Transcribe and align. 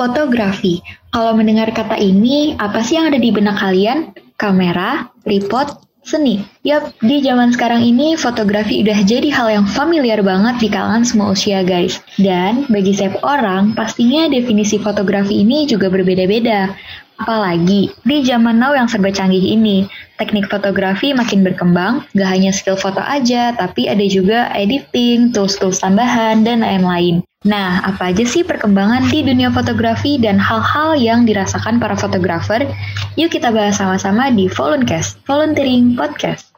Fotografi. 0.00 0.80
Kalau 1.12 1.36
mendengar 1.36 1.68
kata 1.76 2.00
ini, 2.00 2.56
apa 2.56 2.80
sih 2.80 2.96
yang 2.96 3.12
ada 3.12 3.20
di 3.20 3.28
benak 3.28 3.60
kalian? 3.60 4.16
Kamera, 4.40 5.12
tripod, 5.28 5.76
seni. 6.00 6.40
Yap, 6.64 6.96
di 7.04 7.20
zaman 7.20 7.52
sekarang 7.52 7.84
ini 7.84 8.16
fotografi 8.16 8.80
udah 8.80 8.96
jadi 9.04 9.28
hal 9.28 9.60
yang 9.60 9.66
familiar 9.68 10.24
banget 10.24 10.56
di 10.56 10.68
kalangan 10.72 11.04
semua 11.04 11.36
usia 11.36 11.60
guys. 11.60 12.00
Dan 12.16 12.64
bagi 12.72 12.96
setiap 12.96 13.20
orang, 13.28 13.76
pastinya 13.76 14.24
definisi 14.32 14.80
fotografi 14.80 15.44
ini 15.44 15.68
juga 15.68 15.92
berbeda-beda. 15.92 16.72
Apalagi 17.20 17.92
di 18.00 18.24
zaman 18.24 18.56
now 18.56 18.72
yang 18.72 18.88
serba 18.88 19.12
canggih 19.12 19.52
ini, 19.52 19.84
teknik 20.16 20.48
fotografi 20.48 21.12
makin 21.12 21.44
berkembang, 21.44 22.08
gak 22.16 22.30
hanya 22.32 22.56
skill 22.56 22.80
foto 22.80 23.04
aja, 23.04 23.52
tapi 23.52 23.84
ada 23.84 24.08
juga 24.08 24.48
editing, 24.56 25.28
tools-tools 25.36 25.84
tambahan, 25.84 26.40
dan 26.40 26.64
lain-lain. 26.64 27.20
Nah, 27.40 27.80
apa 27.80 28.12
aja 28.12 28.20
sih 28.28 28.44
perkembangan 28.44 29.08
di 29.08 29.24
dunia 29.24 29.48
fotografi 29.48 30.20
dan 30.20 30.36
hal-hal 30.36 30.92
yang 30.92 31.24
dirasakan 31.24 31.80
para 31.80 31.96
fotografer? 31.96 32.68
Yuk 33.16 33.32
kita 33.32 33.48
bahas 33.48 33.80
sama-sama 33.80 34.28
di 34.28 34.44
Voluncast, 34.44 35.16
Volunteering 35.24 35.96
Podcast. 35.96 36.52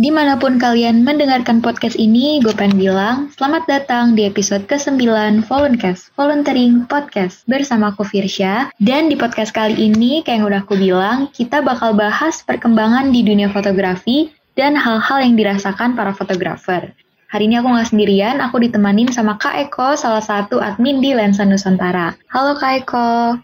Di 0.00 0.08
mana 0.08 0.40
pun 0.40 0.56
kalian 0.56 1.04
mendengarkan 1.04 1.60
podcast 1.60 1.92
ini, 2.00 2.40
gue 2.40 2.56
pengen 2.56 2.80
bilang 2.80 3.28
selamat 3.36 3.68
datang 3.68 4.16
di 4.16 4.24
episode 4.24 4.64
ke-9 4.64 4.96
Voluncast, 5.44 6.16
Volunteering 6.16 6.88
Podcast 6.88 7.44
bersama 7.44 7.92
aku 7.92 8.08
Firsya. 8.08 8.72
Dan 8.80 9.12
di 9.12 9.16
podcast 9.20 9.52
kali 9.52 9.76
ini, 9.76 10.24
kayak 10.24 10.40
yang 10.40 10.48
udah 10.48 10.60
aku 10.64 10.80
bilang, 10.80 11.28
kita 11.36 11.60
bakal 11.60 11.92
bahas 11.92 12.40
perkembangan 12.40 13.12
di 13.12 13.20
dunia 13.20 13.52
fotografi 13.52 14.32
dan 14.56 14.72
hal-hal 14.72 15.20
yang 15.20 15.36
dirasakan 15.36 15.92
para 15.92 16.16
fotografer. 16.16 16.96
Hari 17.28 17.52
ini 17.52 17.60
aku 17.60 17.68
nggak 17.68 17.92
sendirian, 17.92 18.40
aku 18.40 18.56
ditemanin 18.56 19.12
sama 19.12 19.36
Kak 19.36 19.68
Eko, 19.68 20.00
salah 20.00 20.24
satu 20.24 20.64
admin 20.64 21.04
di 21.04 21.12
Lensa 21.12 21.44
Nusantara. 21.44 22.16
Halo 22.32 22.56
Kak 22.56 22.72
Eko. 22.88 23.36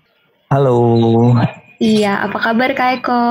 Halo. 0.48 0.80
Iya, 1.84 2.24
apa 2.24 2.40
kabar 2.40 2.72
Kak 2.72 3.04
Eko? 3.04 3.24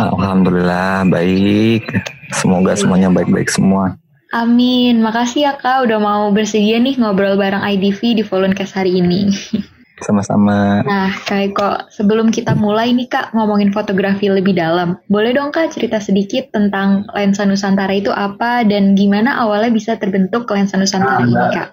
Alhamdulillah 0.00 1.04
baik. 1.08 1.84
Semoga 2.32 2.72
semuanya 2.78 3.12
baik-baik 3.12 3.52
semua. 3.52 3.96
Amin. 4.32 5.04
Makasih 5.04 5.44
ya 5.44 5.52
Kak 5.60 5.84
udah 5.84 6.00
mau 6.00 6.32
bersedia 6.32 6.80
nih 6.80 6.96
ngobrol 6.96 7.36
bareng 7.36 7.60
IDV 7.60 8.16
di 8.16 8.22
Voluncast 8.24 8.72
hari 8.72 8.96
ini. 8.96 9.28
Sama-sama. 10.02 10.82
Nah, 10.82 11.14
Kak 11.14 11.40
Eko, 11.52 11.70
sebelum 11.92 12.34
kita 12.34 12.58
mulai 12.58 12.90
nih 12.90 13.06
Kak 13.06 13.36
ngomongin 13.36 13.70
fotografi 13.70 14.26
lebih 14.26 14.56
dalam, 14.58 14.98
boleh 15.06 15.30
dong 15.36 15.54
Kak 15.54 15.70
cerita 15.76 16.02
sedikit 16.02 16.50
tentang 16.50 17.06
Lensa 17.14 17.46
Nusantara 17.46 17.92
itu 17.94 18.10
apa 18.10 18.66
dan 18.66 18.98
gimana 18.98 19.38
awalnya 19.38 19.70
bisa 19.70 19.94
terbentuk 20.00 20.50
Lensa 20.50 20.74
Nusantara 20.80 21.22
ini 21.22 21.46
Kak? 21.54 21.68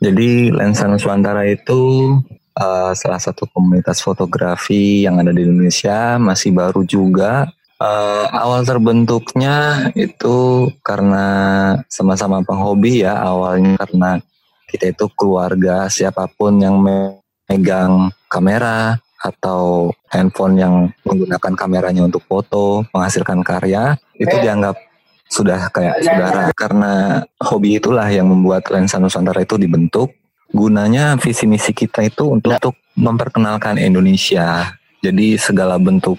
Jadi 0.00 0.54
Lensa 0.54 0.88
Nusantara 0.88 1.44
itu 1.44 2.16
uh, 2.56 2.92
salah 2.96 3.20
satu 3.20 3.44
komunitas 3.52 4.00
fotografi 4.00 5.04
yang 5.04 5.20
ada 5.20 5.30
di 5.30 5.44
Indonesia, 5.44 6.16
masih 6.16 6.56
baru 6.56 6.82
juga. 6.82 7.52
Uh, 7.76 8.24
awal 8.32 8.64
terbentuknya 8.64 9.88
itu 9.92 10.68
karena 10.80 11.26
sama-sama 11.92 12.40
penghobi 12.40 13.04
ya 13.04 13.20
awalnya 13.20 13.76
karena 13.76 14.10
kita 14.64 14.96
itu 14.96 15.04
keluarga 15.12 15.84
siapa 15.92 16.24
pun 16.24 16.56
yang 16.56 16.80
megang 17.44 18.08
kamera 18.32 18.96
atau 19.20 19.92
handphone 20.08 20.56
yang 20.56 20.74
menggunakan 21.04 21.52
kameranya 21.52 22.08
untuk 22.08 22.24
foto 22.24 22.88
menghasilkan 22.96 23.44
karya 23.44 24.00
itu 24.16 24.32
dianggap 24.40 24.80
sudah 25.28 25.68
kayak 25.68 26.00
saudara. 26.00 26.42
Karena 26.56 27.20
hobi 27.44 27.76
itulah 27.76 28.08
yang 28.08 28.30
membuat 28.30 28.72
lensa 28.72 28.96
Nusantara 28.96 29.44
itu 29.44 29.60
dibentuk 29.60 30.16
gunanya 30.50 31.18
visi 31.18 31.44
misi 31.48 31.74
kita 31.74 32.06
itu 32.06 32.30
untuk, 32.30 32.54
untuk 32.54 32.74
memperkenalkan 32.96 33.76
Indonesia 33.76 34.76
jadi 35.06 35.38
segala 35.38 35.78
bentuk 35.78 36.18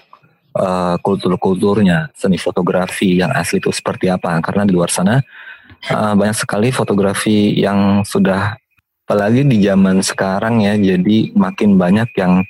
uh, 0.56 0.96
kultur-kulturnya, 1.02 2.08
seni 2.16 2.40
fotografi 2.40 3.20
yang 3.20 3.34
asli 3.34 3.60
itu 3.60 3.68
seperti 3.74 4.08
apa. 4.08 4.38
Karena 4.40 4.64
di 4.64 4.72
luar 4.72 4.88
sana 4.88 5.20
uh, 5.90 6.14
banyak 6.16 6.36
sekali 6.36 6.72
fotografi 6.72 7.58
yang 7.58 8.06
sudah, 8.06 8.56
apalagi 9.04 9.44
di 9.44 9.60
zaman 9.60 10.00
sekarang 10.00 10.64
ya, 10.64 10.78
jadi 10.78 11.34
makin 11.36 11.76
banyak 11.76 12.08
yang 12.16 12.40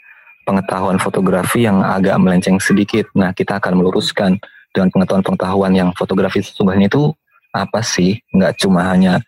pengetahuan 0.47 0.97
fotografi 1.03 1.67
yang 1.67 1.83
agak 1.83 2.17
melenceng 2.23 2.63
sedikit. 2.63 3.09
Nah, 3.19 3.35
kita 3.35 3.61
akan 3.61 3.83
meluruskan 3.83 4.39
dengan 4.73 4.89
pengetahuan-pengetahuan 4.95 5.73
yang 5.75 5.91
fotografi 5.97 6.45
sesungguhnya 6.45 6.89
itu 6.89 7.13
apa 7.53 7.81
sih? 7.83 8.21
Nggak 8.33 8.63
cuma 8.63 8.87
hanya 8.89 9.21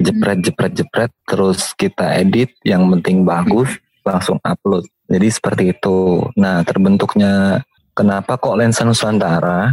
jepret, 0.00 0.38
jepret, 0.44 0.72
jepret, 0.72 1.12
terus 1.24 1.72
kita 1.76 2.16
edit, 2.16 2.52
yang 2.64 2.86
penting 2.98 3.24
bagus, 3.24 3.68
langsung 4.02 4.40
upload. 4.44 4.86
Jadi 5.06 5.28
seperti 5.30 5.64
itu. 5.72 6.26
Nah, 6.34 6.66
terbentuknya 6.66 7.62
Kenapa 7.96 8.36
kok 8.36 8.60
lensa 8.60 8.84
Nusantara? 8.84 9.72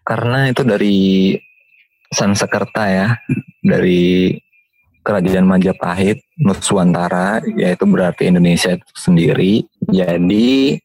Karena 0.00 0.48
itu 0.48 0.64
dari 0.64 1.36
Sansekerta 2.08 2.88
ya, 2.88 3.08
dari 3.60 4.32
Kerajaan 5.04 5.44
Majapahit 5.44 6.24
Nuswantara, 6.40 7.44
yaitu 7.60 7.84
berarti 7.84 8.32
Indonesia 8.32 8.72
itu 8.72 8.88
sendiri. 8.96 9.68
Jadi 9.92 10.80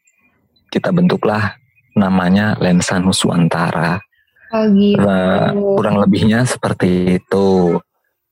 kita 0.67 0.91
bentuklah 0.91 1.55
namanya 1.95 2.59
lensa 2.59 2.99
Nuswantara. 2.99 4.03
Oh 4.51 4.67
gitu. 4.75 4.99
Nah, 4.99 5.55
kurang 5.79 6.03
lebihnya 6.03 6.43
seperti 6.43 7.23
itu. 7.23 7.79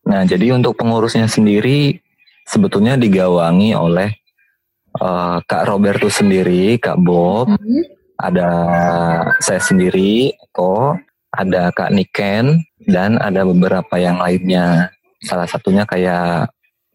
Nah, 0.04 0.28
jadi 0.28 0.52
untuk 0.56 0.76
pengurusnya 0.76 1.32
sendiri 1.32 2.00
sebetulnya 2.44 3.00
digawangi 3.00 3.72
oleh 3.72 4.12
uh, 5.00 5.40
Kak 5.44 5.64
Roberto 5.68 6.12
sendiri, 6.12 6.76
Kak 6.80 7.00
Bob, 7.00 7.56
mm 7.56 7.60
-hmm 7.60 8.04
ada 8.24 8.50
saya 9.44 9.60
sendiri, 9.60 10.32
Eko, 10.32 10.96
ada 11.34 11.74
Kak 11.76 11.92
Niken, 11.92 12.64
dan 12.88 13.20
ada 13.20 13.44
beberapa 13.44 14.00
yang 14.00 14.24
lainnya. 14.24 14.96
Salah 15.24 15.48
satunya 15.48 15.84
kayak 15.84 16.52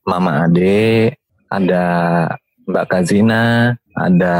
Mama 0.08 0.48
Ade, 0.48 1.16
ada 1.52 1.84
Mbak 2.64 2.86
Kazina, 2.88 3.76
ada 3.92 4.36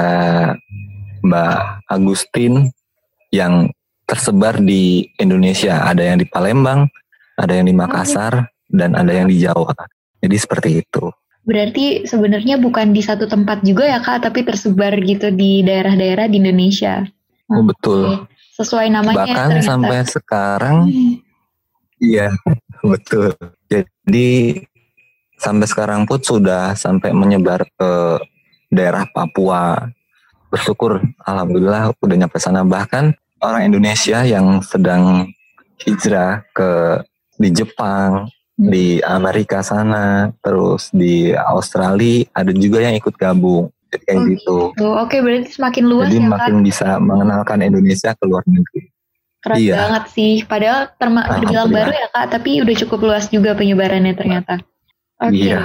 Mbak 1.25 1.59
Agustin 1.89 2.73
yang 3.29 3.69
tersebar 4.09 4.57
di 4.61 5.09
Indonesia. 5.21 5.85
Ada 5.85 6.15
yang 6.15 6.19
di 6.25 6.27
Palembang, 6.29 6.89
ada 7.37 7.53
yang 7.53 7.69
di 7.69 7.77
Makassar, 7.77 8.49
dan 8.69 8.95
ada 8.95 9.11
yang 9.11 9.29
di 9.29 9.41
Jawa. 9.43 9.73
Jadi 10.21 10.37
seperti 10.37 10.71
itu. 10.85 11.09
Berarti 11.49 12.05
sebenarnya 12.05 12.61
bukan 12.61 12.93
di 12.93 13.01
satu 13.01 13.25
tempat 13.25 13.65
juga 13.65 13.89
ya 13.89 14.05
kak, 14.05 14.29
tapi 14.29 14.45
tersebar 14.45 14.93
gitu 15.01 15.33
di 15.33 15.65
daerah-daerah 15.65 16.29
di 16.29 16.37
Indonesia. 16.45 17.09
Oh 17.49 17.65
betul. 17.65 18.29
Sesuai 18.61 18.93
namanya. 18.93 19.25
Bahkan 19.25 19.49
ternyata. 19.57 19.65
sampai 19.65 19.99
sekarang, 20.05 20.77
iya 21.97 22.29
betul. 22.93 23.33
Jadi 23.73 24.61
sampai 25.41 25.67
sekarang 25.71 26.05
pun 26.05 26.21
sudah 26.21 26.77
sampai 26.77 27.17
menyebar 27.17 27.65
ke 27.65 27.91
daerah 28.69 29.09
Papua. 29.09 29.89
Bersyukur, 30.53 31.01
alhamdulillah 31.25 31.97
udah 31.97 32.17
nyampe 32.17 32.37
sana. 32.41 32.61
Bahkan 32.61 33.17
orang 33.41 33.73
Indonesia 33.73 34.21
yang 34.25 34.61
sedang 34.61 35.33
hijrah 35.81 36.45
ke 36.53 37.01
di 37.39 37.49
Jepang, 37.55 38.29
di 38.59 38.99
Amerika 39.07 39.63
sana, 39.63 40.35
terus 40.43 40.91
di 40.91 41.31
Australia 41.31 42.27
ada 42.35 42.51
juga 42.51 42.83
yang 42.83 42.99
ikut 42.99 43.15
gabung. 43.15 43.71
Jadi 43.89 44.05
kayak 44.05 44.19
oh, 44.19 44.27
gitu. 44.27 44.57
gitu. 44.75 44.89
Oke, 44.99 45.17
berarti 45.23 45.49
semakin 45.55 45.85
luas 45.87 46.11
Jadi 46.11 46.21
ya, 46.21 46.29
makin 46.29 46.55
kan? 46.61 46.67
bisa 46.67 46.89
mengenalkan 47.01 47.59
Indonesia 47.63 48.11
ke 48.13 48.25
luar 48.27 48.45
negeri. 48.45 48.91
Keren 49.39 49.57
iya. 49.63 49.77
banget 49.79 50.05
sih. 50.13 50.33
Padahal 50.43 50.93
terbilang 50.99 51.71
baru 51.71 51.93
ya 51.95 52.09
Kak, 52.11 52.27
tapi 52.35 52.61
udah 52.61 52.77
cukup 52.85 53.01
luas 53.07 53.31
juga 53.31 53.55
penyebarannya 53.55 54.13
ternyata. 54.19 54.61
Oke. 55.23 55.33
Okay. 55.33 55.47
Iya. 55.55 55.61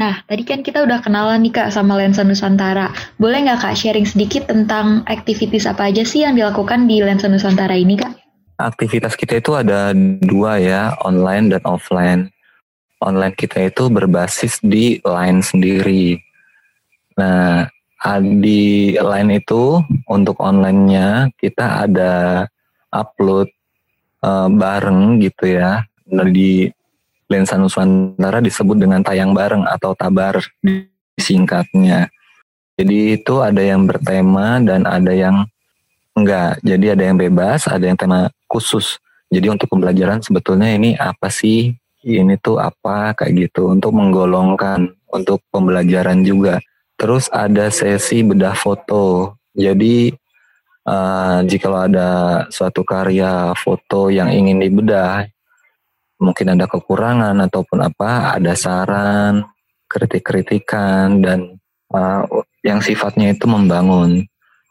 Nah, 0.00 0.24
tadi 0.24 0.42
kan 0.48 0.64
kita 0.64 0.80
udah 0.80 1.04
kenalan 1.04 1.44
nih 1.44 1.52
Kak 1.52 1.68
sama 1.76 2.00
Lensa 2.00 2.24
Nusantara. 2.24 2.88
Boleh 3.20 3.44
nggak 3.44 3.60
Kak 3.60 3.76
sharing 3.76 4.08
sedikit 4.08 4.48
tentang 4.48 5.04
aktivitas 5.04 5.68
apa 5.68 5.92
aja 5.92 6.02
sih 6.08 6.24
yang 6.24 6.40
dilakukan 6.40 6.88
di 6.88 7.04
Lensa 7.04 7.28
Nusantara 7.28 7.76
ini 7.76 8.00
Kak? 8.00 8.19
Aktivitas 8.68 9.16
kita 9.16 9.40
itu 9.40 9.56
ada 9.56 9.96
dua 10.20 10.60
ya, 10.60 10.96
online 11.00 11.56
dan 11.56 11.62
offline. 11.64 12.28
Online 13.00 13.32
kita 13.32 13.64
itu 13.72 13.88
berbasis 13.88 14.60
di 14.60 15.00
line 15.00 15.40
sendiri. 15.40 16.20
Nah, 17.16 17.64
di 18.20 18.92
line 18.96 19.30
itu 19.40 19.80
untuk 20.08 20.36
onlinenya 20.40 21.32
kita 21.40 21.88
ada 21.88 22.44
upload 22.92 23.48
uh, 24.20 24.48
bareng 24.52 25.20
gitu 25.24 25.56
ya. 25.56 25.84
Nah, 26.12 26.28
di 26.28 26.68
Lensa 27.30 27.54
Nusantara 27.54 28.42
disebut 28.42 28.74
dengan 28.74 29.00
tayang 29.06 29.30
bareng 29.30 29.62
atau 29.64 29.94
tabar 29.94 30.42
singkatnya. 31.14 32.10
Jadi 32.74 33.20
itu 33.20 33.44
ada 33.44 33.62
yang 33.62 33.86
bertema 33.86 34.58
dan 34.64 34.88
ada 34.88 35.12
yang 35.14 35.46
enggak. 36.22 36.60
Jadi 36.60 36.86
ada 36.92 37.02
yang 37.06 37.18
bebas, 37.18 37.66
ada 37.66 37.84
yang 37.84 37.96
tema 37.96 38.28
khusus. 38.46 39.00
Jadi 39.30 39.46
untuk 39.46 39.70
pembelajaran 39.70 40.20
sebetulnya 40.20 40.74
ini 40.74 40.98
apa 40.98 41.30
sih? 41.30 41.74
Ini 42.00 42.40
tuh 42.40 42.56
apa 42.56 43.12
kayak 43.12 43.50
gitu 43.50 43.70
untuk 43.70 43.92
menggolongkan 43.92 44.90
untuk 45.12 45.44
pembelajaran 45.52 46.24
juga. 46.24 46.58
Terus 46.96 47.28
ada 47.32 47.68
sesi 47.68 48.24
bedah 48.24 48.56
foto. 48.56 49.36
Jadi 49.52 50.12
uh, 50.88 51.40
jika 51.44 51.68
ada 51.68 52.08
suatu 52.48 52.82
karya 52.86 53.52
foto 53.56 54.08
yang 54.08 54.32
ingin 54.32 54.60
dibedah, 54.64 55.28
mungkin 56.20 56.56
ada 56.56 56.68
kekurangan 56.68 57.36
ataupun 57.48 57.78
apa, 57.84 58.36
ada 58.36 58.52
saran, 58.54 59.44
kritik-kritikan 59.90 61.18
dan 61.24 61.60
uh, 61.90 62.22
yang 62.62 62.78
sifatnya 62.84 63.34
itu 63.34 63.48
membangun. 63.48 64.29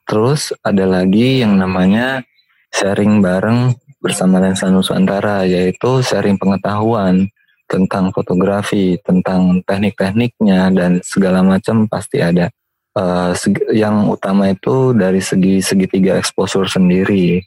Terus 0.09 0.49
ada 0.65 0.89
lagi 0.89 1.45
yang 1.45 1.61
namanya 1.61 2.25
sharing 2.73 3.21
bareng 3.21 3.77
bersama 4.01 4.41
Lensa 4.41 4.65
Nusantara, 4.73 5.45
yaitu 5.45 6.01
sharing 6.01 6.41
pengetahuan 6.41 7.29
tentang 7.69 8.09
fotografi, 8.09 8.97
tentang 9.05 9.61
teknik-tekniknya 9.61 10.73
dan 10.73 10.91
segala 11.05 11.45
macam 11.45 11.85
pasti 11.85 12.25
ada. 12.25 12.49
Uh, 12.97 13.37
yang 13.69 14.09
utama 14.09 14.49
itu 14.49 14.97
dari 14.97 15.21
segi 15.21 15.61
segitiga 15.61 16.17
exposure 16.17 16.65
sendiri 16.65 17.37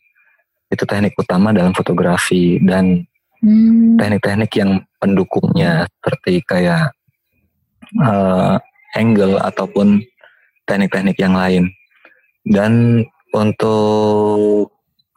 itu 0.70 0.84
teknik 0.86 1.18
utama 1.18 1.50
dalam 1.50 1.74
fotografi 1.74 2.62
dan 2.62 3.02
hmm. 3.42 3.98
teknik-teknik 3.98 4.54
yang 4.54 4.80
pendukungnya 5.02 5.90
seperti 5.98 6.46
kayak 6.46 6.94
uh, 7.98 8.54
angle 8.94 9.42
ataupun 9.42 10.00
teknik-teknik 10.64 11.18
yang 11.18 11.34
lain 11.34 11.74
dan 12.46 13.04
untuk 13.32 14.70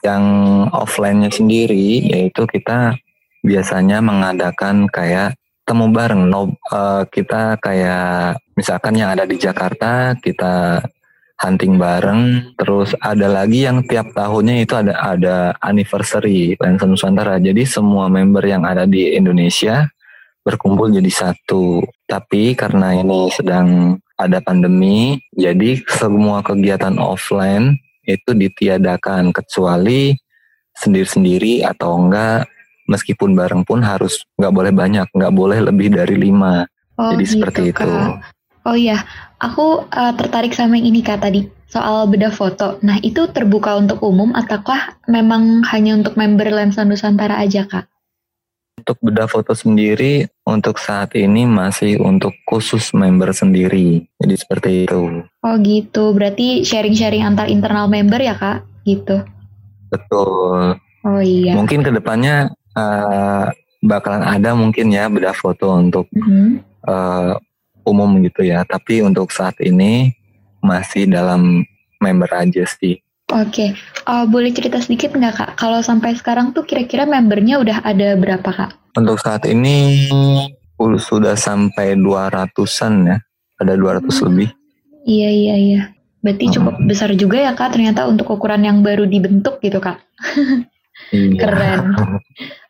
yang 0.06 0.26
offline-nya 0.70 1.34
sendiri 1.34 2.06
yaitu 2.06 2.46
kita 2.46 2.94
biasanya 3.42 4.02
mengadakan 4.02 4.86
kayak 4.90 5.38
temu 5.66 5.90
bareng. 5.90 6.30
No, 6.30 6.54
uh, 6.70 7.04
kita 7.10 7.58
kayak 7.58 8.38
misalkan 8.54 8.96
yang 9.02 9.12
ada 9.12 9.26
di 9.26 9.36
Jakarta 9.36 10.14
kita 10.22 10.86
hunting 11.42 11.76
bareng. 11.76 12.54
Terus 12.56 12.94
ada 13.02 13.28
lagi 13.28 13.66
yang 13.66 13.84
tiap 13.84 14.14
tahunnya 14.14 14.64
itu 14.64 14.74
ada 14.78 14.94
ada 15.02 15.38
anniversary 15.60 16.56
Lensa 16.56 16.86
Nusantara. 16.86 17.42
Jadi 17.42 17.66
semua 17.66 18.08
member 18.08 18.46
yang 18.46 18.64
ada 18.64 18.86
di 18.86 19.18
Indonesia 19.18 19.90
berkumpul 20.46 20.94
jadi 20.94 21.12
satu. 21.12 21.82
Tapi 22.06 22.54
karena 22.54 22.94
ini 22.96 23.34
sedang 23.34 23.98
ada 24.16 24.40
pandemi, 24.40 25.20
jadi 25.36 25.84
semua 25.92 26.40
kegiatan 26.40 26.96
offline 27.00 27.76
itu 28.08 28.32
ditiadakan 28.32 29.36
kecuali 29.36 30.16
sendiri-sendiri 30.76 31.66
atau 31.66 32.00
enggak 32.00 32.48
meskipun 32.86 33.34
bareng 33.34 33.66
pun 33.66 33.82
harus 33.82 34.24
nggak 34.38 34.54
boleh 34.54 34.72
banyak, 34.72 35.08
nggak 35.12 35.34
boleh 35.34 35.60
lebih 35.60 35.92
dari 35.92 36.16
lima. 36.16 36.64
Oh, 36.96 37.12
Jadi 37.12 37.24
gitu, 37.28 37.34
seperti 37.36 37.62
Kak. 37.72 37.72
itu. 37.76 37.92
Oh 38.66 38.74
iya, 38.74 39.06
aku 39.38 39.86
uh, 39.86 40.14
tertarik 40.18 40.56
sama 40.58 40.80
yang 40.80 40.90
ini 40.90 41.06
kak 41.06 41.22
tadi 41.22 41.46
soal 41.70 42.10
bedah 42.10 42.34
foto. 42.34 42.82
Nah 42.82 42.98
itu 43.06 43.30
terbuka 43.30 43.78
untuk 43.78 44.02
umum 44.02 44.34
ataukah 44.34 44.98
memang 45.06 45.62
hanya 45.70 45.94
untuk 45.94 46.18
member 46.18 46.50
Lensa 46.50 46.82
Nusantara 46.82 47.38
aja 47.38 47.70
kak? 47.70 47.86
Untuk 48.76 48.98
bedah 49.00 49.32
foto 49.32 49.56
sendiri 49.56 50.28
untuk 50.44 50.78
saat 50.78 51.16
ini 51.16 51.48
masih 51.48 51.98
untuk 52.04 52.36
khusus 52.44 52.92
member 52.92 53.32
sendiri. 53.32 54.04
Jadi 54.20 54.36
seperti 54.36 54.70
itu. 54.84 55.24
Oh 55.24 55.56
gitu, 55.64 56.12
berarti 56.12 56.68
sharing-sharing 56.68 57.24
antar 57.24 57.48
internal 57.48 57.88
member 57.88 58.20
ya 58.20 58.36
kak? 58.36 58.68
Gitu. 58.84 59.24
Betul. 59.88 60.76
Oh 61.08 61.22
iya. 61.24 61.56
Mungkin 61.56 61.88
ke 61.88 61.92
depannya 61.94 62.52
uh, 62.76 63.48
bakalan 63.80 64.28
ada 64.28 64.52
mungkin 64.58 64.92
ya 64.92 65.08
beda 65.08 65.32
foto 65.32 65.72
untuk 65.78 66.12
mm-hmm. 66.12 66.48
uh, 66.84 67.40
umum 67.88 68.20
gitu 68.26 68.44
ya. 68.44 68.68
Tapi 68.68 69.06
untuk 69.06 69.32
saat 69.32 69.56
ini 69.64 70.12
masih 70.60 71.08
dalam 71.08 71.64
member 72.02 72.30
aja 72.34 72.68
sih. 72.68 73.05
Oke, 73.34 73.50
okay. 73.50 73.70
uh, 74.06 74.22
eh, 74.22 74.26
boleh 74.30 74.54
cerita 74.54 74.78
sedikit 74.78 75.18
nggak 75.18 75.34
kak? 75.34 75.52
Kalau 75.58 75.82
sampai 75.82 76.14
sekarang 76.14 76.54
tuh 76.54 76.62
kira-kira 76.62 77.10
membernya 77.10 77.58
udah 77.58 77.82
ada 77.82 78.14
berapa 78.14 78.46
kak? 78.46 78.94
Untuk 78.94 79.18
saat 79.18 79.50
ini 79.50 80.06
sudah 80.78 81.34
sampai 81.34 81.98
200-an 81.98 82.94
ya, 83.10 83.18
ada 83.58 83.74
200 83.74 84.06
hmm. 84.06 84.22
lebih. 84.30 84.50
Iya 85.10 85.30
iya 85.34 85.56
iya, 85.58 85.82
berarti 86.22 86.54
cukup 86.54 86.78
hmm. 86.78 86.86
besar 86.86 87.10
juga 87.18 87.42
ya 87.42 87.58
kak 87.58 87.74
ternyata 87.74 88.06
untuk 88.06 88.30
ukuran 88.30 88.62
yang 88.62 88.86
baru 88.86 89.10
dibentuk 89.10 89.58
gitu 89.58 89.82
kak. 89.82 90.06
Iya. 91.10 91.34
Keren. 91.42 91.98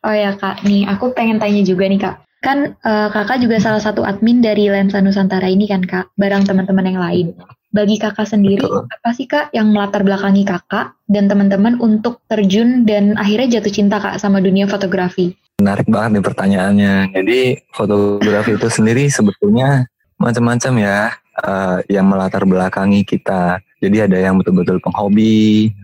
Oh 0.07 0.15
ya 0.15 0.39
kak, 0.39 0.63
nih 0.63 0.87
aku 0.87 1.11
pengen 1.11 1.35
tanya 1.35 1.67
juga 1.67 1.83
nih 1.91 1.99
kak. 1.99 2.15
Kan 2.39 2.79
uh, 2.79 3.11
kakak 3.11 3.43
juga 3.43 3.59
salah 3.59 3.83
satu 3.83 4.07
admin 4.07 4.39
dari 4.39 4.71
Lensa 4.71 5.03
Nusantara 5.03 5.51
ini 5.51 5.67
kan 5.67 5.83
kak, 5.83 6.15
bareng 6.15 6.47
teman-teman 6.47 6.95
yang 6.95 7.01
lain. 7.03 7.27
Bagi 7.75 7.99
kakak 7.99 8.31
sendiri, 8.31 8.63
Betul. 8.63 8.87
apa 8.87 9.09
sih 9.11 9.27
kak 9.27 9.51
yang 9.51 9.75
melatar 9.75 9.99
belakangi 9.99 10.47
kakak 10.47 10.95
dan 11.11 11.27
teman-teman 11.27 11.75
untuk 11.83 12.23
terjun 12.31 12.87
dan 12.87 13.19
akhirnya 13.19 13.59
jatuh 13.59 13.73
cinta 13.75 13.99
kak 13.99 14.15
sama 14.15 14.39
dunia 14.39 14.63
fotografi? 14.63 15.35
Menarik 15.59 15.83
banget 15.91 16.15
nih 16.15 16.23
pertanyaannya. 16.23 16.95
Jadi 17.11 17.39
fotografi 17.75 18.55
itu 18.55 18.67
sendiri 18.71 19.11
sebetulnya 19.11 19.91
macam-macam 20.15 20.73
ya 20.79 20.99
uh, 21.43 21.83
yang 21.91 22.07
melatar 22.07 22.47
belakangi 22.47 23.03
kita. 23.03 23.59
Jadi 23.83 24.07
ada 24.07 24.23
yang 24.23 24.39
betul-betul 24.39 24.79
penghobi, 24.79 25.75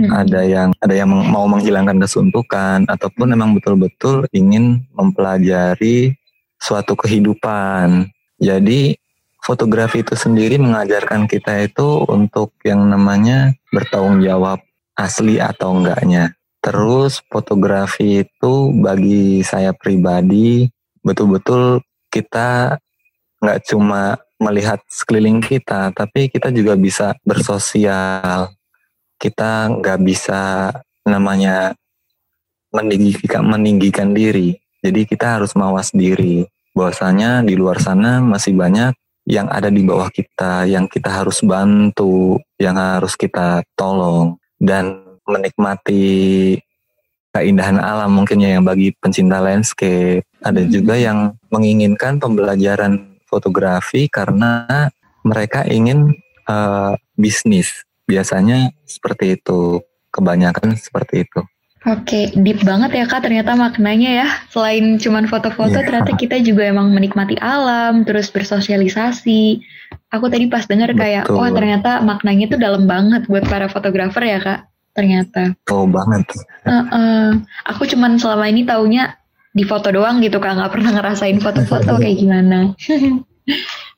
hmm. 0.00 0.10
ada 0.16 0.40
yang 0.48 0.72
ada 0.80 0.94
yang 0.96 1.12
mau 1.12 1.44
menghilangkan 1.44 2.00
kesuntukan 2.00 2.88
ataupun 2.88 3.36
memang 3.36 3.52
betul-betul 3.52 4.24
ingin 4.32 4.80
mempelajari 4.96 6.16
suatu 6.56 6.96
kehidupan. 6.96 8.08
Jadi 8.40 8.96
fotografi 9.44 10.00
itu 10.00 10.16
sendiri 10.16 10.56
mengajarkan 10.56 11.28
kita 11.28 11.68
itu 11.68 12.08
untuk 12.08 12.56
yang 12.64 12.88
namanya 12.88 13.52
bertanggung 13.68 14.24
jawab 14.24 14.64
asli 14.96 15.36
atau 15.36 15.76
enggaknya. 15.76 16.32
Terus 16.64 17.20
fotografi 17.28 18.24
itu 18.24 18.72
bagi 18.72 19.44
saya 19.44 19.76
pribadi 19.76 20.64
betul-betul 21.04 21.84
kita 22.08 22.80
nggak 23.44 23.60
cuma 23.68 24.16
melihat 24.40 24.80
sekeliling 24.88 25.44
kita, 25.44 25.92
tapi 25.92 26.32
kita 26.32 26.48
juga 26.48 26.72
bisa 26.80 27.12
bersosial, 27.20 28.48
kita 29.20 29.68
nggak 29.68 30.00
bisa 30.00 30.72
namanya 31.04 31.76
meninggikan 32.72 33.44
meninggikan 33.44 34.16
diri. 34.16 34.56
Jadi 34.80 35.04
kita 35.04 35.36
harus 35.36 35.52
mawas 35.52 35.92
diri. 35.92 36.48
Bahwasanya 36.74 37.44
di 37.46 37.54
luar 37.54 37.78
sana 37.78 38.18
masih 38.18 38.56
banyak 38.56 38.96
yang 39.24 39.48
ada 39.48 39.72
di 39.72 39.80
bawah 39.80 40.12
kita, 40.12 40.68
yang 40.68 40.84
kita 40.84 41.08
harus 41.08 41.40
bantu, 41.40 42.36
yang 42.60 42.76
harus 42.76 43.16
kita 43.16 43.64
tolong 43.72 44.36
dan 44.60 45.00
menikmati 45.24 46.60
keindahan 47.32 47.80
alam 47.80 48.12
mungkin 48.12 48.44
ya 48.44 48.60
yang 48.60 48.64
bagi 48.64 48.92
pencinta 49.00 49.40
landscape. 49.40 50.22
Ada 50.44 50.62
hmm. 50.64 50.70
juga 50.70 50.94
yang 51.00 51.34
menginginkan 51.48 52.20
pembelajaran 52.20 53.16
fotografi 53.24 54.06
karena 54.06 54.68
mereka 55.24 55.64
ingin 55.64 56.12
uh, 56.46 56.92
bisnis 57.16 57.82
biasanya 58.04 58.70
seperti 58.84 59.40
itu 59.40 59.80
kebanyakan 60.12 60.76
seperti 60.76 61.24
itu 61.24 61.40
Oke, 61.84 62.32
deep 62.40 62.64
banget 62.64 62.96
ya 62.96 63.04
kak 63.04 63.28
ternyata 63.28 63.52
maknanya 63.52 64.24
ya. 64.24 64.28
Selain 64.48 64.96
cuman 64.96 65.28
foto-foto, 65.28 65.76
yeah. 65.76 65.84
ternyata 65.84 66.16
kita 66.16 66.40
juga 66.40 66.64
emang 66.64 66.88
menikmati 66.96 67.36
alam, 67.36 68.08
terus 68.08 68.32
bersosialisasi. 68.32 69.60
Aku 70.08 70.32
tadi 70.32 70.48
pas 70.48 70.64
denger 70.64 70.96
kayak, 70.96 71.28
wah 71.28 71.44
oh, 71.44 71.52
ternyata 71.52 72.00
maknanya 72.00 72.56
tuh 72.56 72.60
dalam 72.60 72.88
banget 72.88 73.28
buat 73.28 73.44
para 73.44 73.68
fotografer 73.68 74.24
ya 74.24 74.40
kak. 74.40 74.60
Ternyata. 74.96 75.52
Oh 75.68 75.84
banget. 75.84 76.24
Uh 76.64 76.72
-uh. 76.88 77.26
Aku 77.68 77.84
cuman 77.84 78.16
selama 78.16 78.48
ini 78.48 78.64
taunya 78.64 79.20
di 79.52 79.68
foto 79.68 79.92
doang 79.92 80.24
gitu 80.24 80.40
kak, 80.40 80.56
nggak 80.56 80.72
pernah 80.72 80.90
ngerasain 80.96 81.36
foto-foto 81.36 81.96
kayak 82.02 82.16
gimana. 82.16 82.72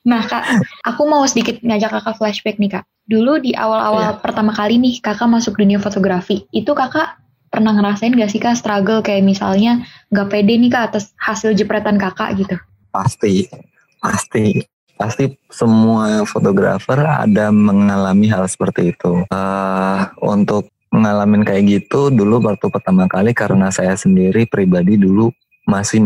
Nah 0.06 0.22
kak, 0.22 0.62
aku 0.86 1.02
mau 1.10 1.26
sedikit 1.26 1.58
ngajak 1.66 1.98
kakak 1.98 2.18
flashback 2.18 2.62
nih 2.62 2.78
kak. 2.78 2.84
Dulu 3.10 3.42
di 3.42 3.58
awal-awal 3.58 4.14
yeah. 4.14 4.18
pertama 4.22 4.54
kali 4.54 4.78
nih 4.78 5.02
kakak 5.02 5.26
masuk 5.26 5.58
dunia 5.58 5.82
fotografi, 5.82 6.46
itu 6.54 6.70
kakak 6.78 7.18
pernah 7.56 7.72
ngerasain 7.72 8.12
gak 8.12 8.28
sih 8.28 8.40
kak 8.40 8.60
struggle 8.60 9.00
kayak 9.00 9.24
misalnya 9.24 9.88
gak 10.12 10.28
pede 10.28 10.60
nih 10.60 10.68
kak 10.68 10.92
atas 10.92 11.16
hasil 11.16 11.56
jepretan 11.56 11.96
kakak 11.96 12.36
gitu? 12.36 12.56
Pasti, 12.92 13.48
pasti. 14.04 14.60
Pasti 14.96 15.28
semua 15.52 16.24
fotografer 16.24 16.96
ada 16.96 17.52
mengalami 17.52 18.32
hal 18.32 18.48
seperti 18.48 18.96
itu. 18.96 19.24
Uh, 19.28 20.08
untuk 20.24 20.72
ngalamin 20.88 21.44
kayak 21.44 21.68
gitu 21.68 22.08
dulu 22.08 22.40
waktu 22.40 22.72
pertama 22.72 23.04
kali 23.04 23.36
karena 23.36 23.68
saya 23.68 23.92
sendiri 23.92 24.48
pribadi 24.48 24.96
dulu 24.96 25.28
masih 25.68 26.00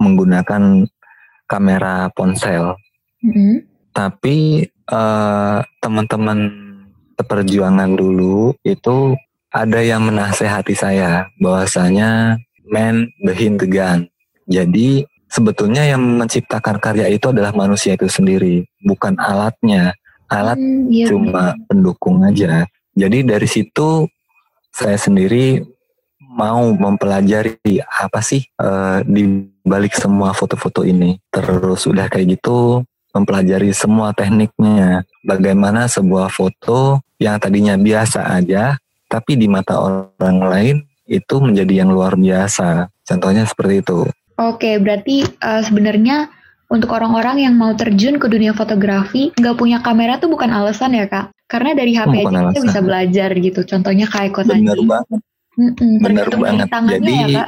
menggunakan 0.00 0.88
kamera 1.44 2.08
ponsel 2.16 2.80
Mm-hmm. 3.20 3.56
Tapi 3.92 4.64
uh, 4.88 5.58
teman-teman 5.82 6.38
seperjuangan 7.20 7.92
dulu 7.92 8.56
itu 8.64 9.12
ada 9.50 9.80
yang 9.82 10.06
menasehati 10.06 10.74
saya 10.78 11.26
bahwasanya 11.42 12.38
man 12.70 13.10
behind 13.26 13.58
the 13.58 13.66
gun. 13.66 14.06
Jadi 14.46 15.02
sebetulnya 15.26 15.86
yang 15.86 16.02
menciptakan 16.18 16.78
karya 16.78 17.10
itu 17.10 17.30
adalah 17.30 17.54
manusia 17.54 17.98
itu 17.98 18.06
sendiri, 18.06 18.66
bukan 18.82 19.18
alatnya. 19.18 19.94
Alat 20.30 20.58
hmm, 20.62 20.94
iya, 20.94 21.06
cuma 21.10 21.44
iya. 21.54 21.62
pendukung 21.66 22.22
aja. 22.22 22.66
Jadi 22.94 23.26
dari 23.26 23.48
situ 23.50 24.06
saya 24.70 24.94
sendiri 24.94 25.58
mau 26.22 26.70
mempelajari 26.70 27.82
apa 27.82 28.22
sih 28.22 28.46
uh, 28.62 29.02
di 29.02 29.50
balik 29.66 29.98
semua 29.98 30.30
foto-foto 30.30 30.86
ini. 30.86 31.18
Terus 31.34 31.90
udah 31.90 32.06
kayak 32.06 32.38
gitu 32.38 32.86
mempelajari 33.10 33.74
semua 33.74 34.14
tekniknya. 34.14 35.02
Bagaimana 35.26 35.90
sebuah 35.90 36.30
foto 36.30 37.02
yang 37.18 37.42
tadinya 37.42 37.74
biasa 37.74 38.30
aja, 38.38 38.78
tapi 39.10 39.34
di 39.34 39.50
mata 39.50 39.74
orang 39.82 40.38
lain 40.46 40.76
itu 41.10 41.42
menjadi 41.42 41.82
yang 41.82 41.90
luar 41.90 42.14
biasa. 42.14 42.86
Contohnya 43.02 43.42
seperti 43.42 43.82
itu. 43.82 44.06
Oke, 44.38 44.78
berarti 44.78 45.26
uh, 45.42 45.60
sebenarnya 45.66 46.30
untuk 46.70 46.94
orang-orang 46.94 47.42
yang 47.42 47.58
mau 47.58 47.74
terjun 47.74 48.22
ke 48.22 48.30
dunia 48.30 48.54
fotografi, 48.54 49.34
nggak 49.34 49.58
punya 49.58 49.82
kamera 49.82 50.22
tuh 50.22 50.30
bukan 50.30 50.54
alasan 50.54 50.94
ya 50.94 51.10
kak? 51.10 51.34
Karena 51.50 51.74
dari 51.74 51.98
HP 51.98 52.14
bukan 52.14 52.30
aja 52.30 52.38
alasan. 52.38 52.50
kita 52.54 52.60
bisa 52.70 52.80
belajar 52.80 53.30
gitu. 53.34 53.60
Contohnya 53.66 54.06
kayak 54.06 54.32
kota 54.32 54.54
Bener 54.54 54.78
banget. 54.86 55.20
Mm-mm, 55.58 55.92
Bener 55.98 56.28
banget. 56.30 56.66
Jadi, 56.70 57.14
ya, 57.34 57.44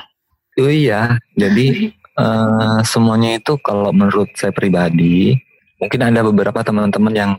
oh 0.58 0.72
iya. 0.74 1.02
Jadi 1.38 1.94
uh, 2.18 2.82
semuanya 2.92 3.38
itu 3.38 3.54
kalau 3.62 3.94
menurut 3.94 4.34
saya 4.34 4.50
pribadi, 4.50 5.38
mungkin 5.82 5.98
ada 5.98 6.22
beberapa 6.22 6.62
teman-teman 6.62 7.10
yang 7.10 7.32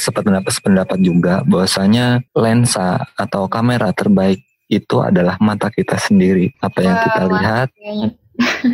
sependapat 0.00 0.48
sependapat 0.48 0.98
juga 1.04 1.44
bahwasanya 1.44 2.24
lensa 2.32 3.04
atau 3.12 3.44
kamera 3.44 3.92
terbaik 3.92 4.40
itu 4.72 4.96
adalah 5.04 5.36
mata 5.36 5.68
kita 5.68 6.00
sendiri. 6.00 6.56
Apa 6.64 6.80
yang 6.80 6.96
kita 6.96 7.22
lihat. 7.28 7.68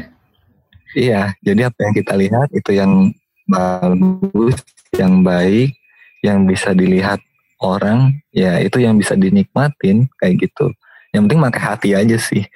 iya, 1.11 1.35
jadi 1.43 1.75
apa 1.75 1.79
yang 1.83 1.95
kita 1.99 2.14
lihat 2.14 2.49
itu 2.55 2.71
yang 2.71 3.11
bagus, 3.50 4.62
yang 4.95 5.26
baik, 5.26 5.75
yang 6.23 6.47
bisa 6.47 6.71
dilihat 6.71 7.19
orang, 7.59 8.23
ya 8.31 8.62
itu 8.62 8.79
yang 8.79 8.95
bisa 8.95 9.19
dinikmatin 9.19 10.07
kayak 10.23 10.47
gitu. 10.47 10.71
Yang 11.11 11.23
penting 11.26 11.43
pakai 11.50 11.62
hati 11.67 11.90
aja 11.99 12.17
sih. 12.23 12.47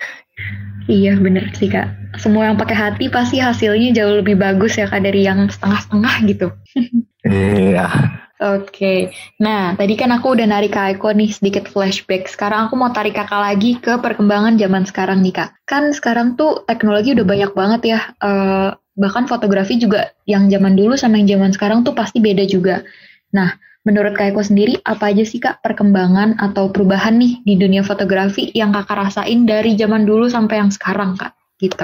Iya 0.85 1.17
bener 1.17 1.49
sih 1.57 1.73
kak. 1.73 1.89
Semua 2.21 2.53
yang 2.53 2.61
pakai 2.61 2.77
hati 2.77 3.05
pasti 3.09 3.41
hasilnya 3.41 3.97
jauh 3.97 4.21
lebih 4.21 4.37
bagus 4.37 4.77
ya 4.77 4.87
kak 4.87 5.03
dari 5.03 5.25
yang 5.25 5.49
setengah-setengah 5.49 6.15
gitu. 6.29 6.47
iya. 7.29 7.89
Oke, 8.35 8.67
okay. 8.67 9.01
nah 9.39 9.79
tadi 9.79 9.95
kan 9.95 10.11
aku 10.11 10.35
udah 10.35 10.43
narik 10.45 10.75
Kak 10.75 10.99
Eko 10.99 11.15
nih 11.15 11.31
sedikit 11.31 11.71
flashback. 11.71 12.27
Sekarang 12.27 12.67
aku 12.67 12.75
mau 12.75 12.91
tarik 12.91 13.15
kakak 13.15 13.41
lagi 13.41 13.79
ke 13.79 13.95
perkembangan 14.03 14.59
zaman 14.59 14.83
sekarang 14.85 15.23
nih 15.23 15.33
kak. 15.33 15.55
Kan 15.71 15.95
sekarang 15.95 16.35
tuh 16.35 16.67
teknologi 16.67 17.15
udah 17.15 17.23
banyak 17.23 17.55
banget 17.55 17.81
ya. 17.95 18.01
Uh, 18.19 18.75
bahkan 18.99 19.31
fotografi 19.31 19.79
juga 19.79 20.11
yang 20.27 20.51
zaman 20.51 20.75
dulu 20.75 20.99
sama 20.99 21.23
yang 21.23 21.39
zaman 21.39 21.55
sekarang 21.55 21.87
tuh 21.87 21.95
pasti 21.95 22.19
beda 22.19 22.43
juga. 22.45 22.83
Nah, 23.31 23.55
menurut 23.85 24.17
Kak 24.17 24.33
Eko 24.33 24.43
sendiri 24.43 24.81
apa 24.83 25.13
aja 25.13 25.25
sih 25.29 25.39
kak 25.39 25.61
perkembangan 25.61 26.41
atau 26.41 26.73
perubahan 26.73 27.21
nih 27.21 27.45
di 27.45 27.55
dunia 27.61 27.85
fotografi 27.85 28.49
yang 28.57 28.73
kakak 28.73 29.09
rasain 29.09 29.45
dari 29.45 29.77
zaman 29.77 30.09
dulu 30.09 30.27
sampai 30.27 30.65
yang 30.65 30.73
sekarang 30.73 31.21
kak? 31.21 31.37
Gitu. 31.61 31.77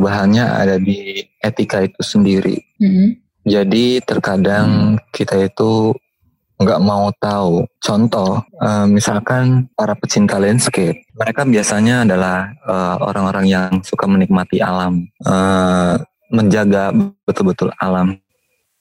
Perubahannya 0.00 0.44
ada 0.44 0.80
di 0.80 1.20
etika 1.44 1.84
itu 1.84 2.00
sendiri. 2.00 2.56
Mm 2.80 2.90
-hmm 2.90 3.28
jadi 3.48 4.04
terkadang 4.04 5.00
kita 5.10 5.48
itu 5.48 5.96
nggak 6.60 6.82
mau 6.84 7.08
tahu. 7.16 7.64
Contoh, 7.80 8.44
uh, 8.60 8.84
misalkan 8.84 9.72
para 9.72 9.96
pecinta 9.96 10.36
landscape, 10.36 11.08
mereka 11.16 11.48
biasanya 11.48 12.04
adalah 12.04 12.52
eh, 12.52 12.96
orang-orang 13.00 13.46
uh, 13.48 13.50
yang 13.50 13.70
suka 13.80 14.04
menikmati 14.04 14.60
alam, 14.60 15.08
uh, 15.24 15.96
menjaga 16.28 16.92
betul-betul 17.24 17.72
alam, 17.80 18.20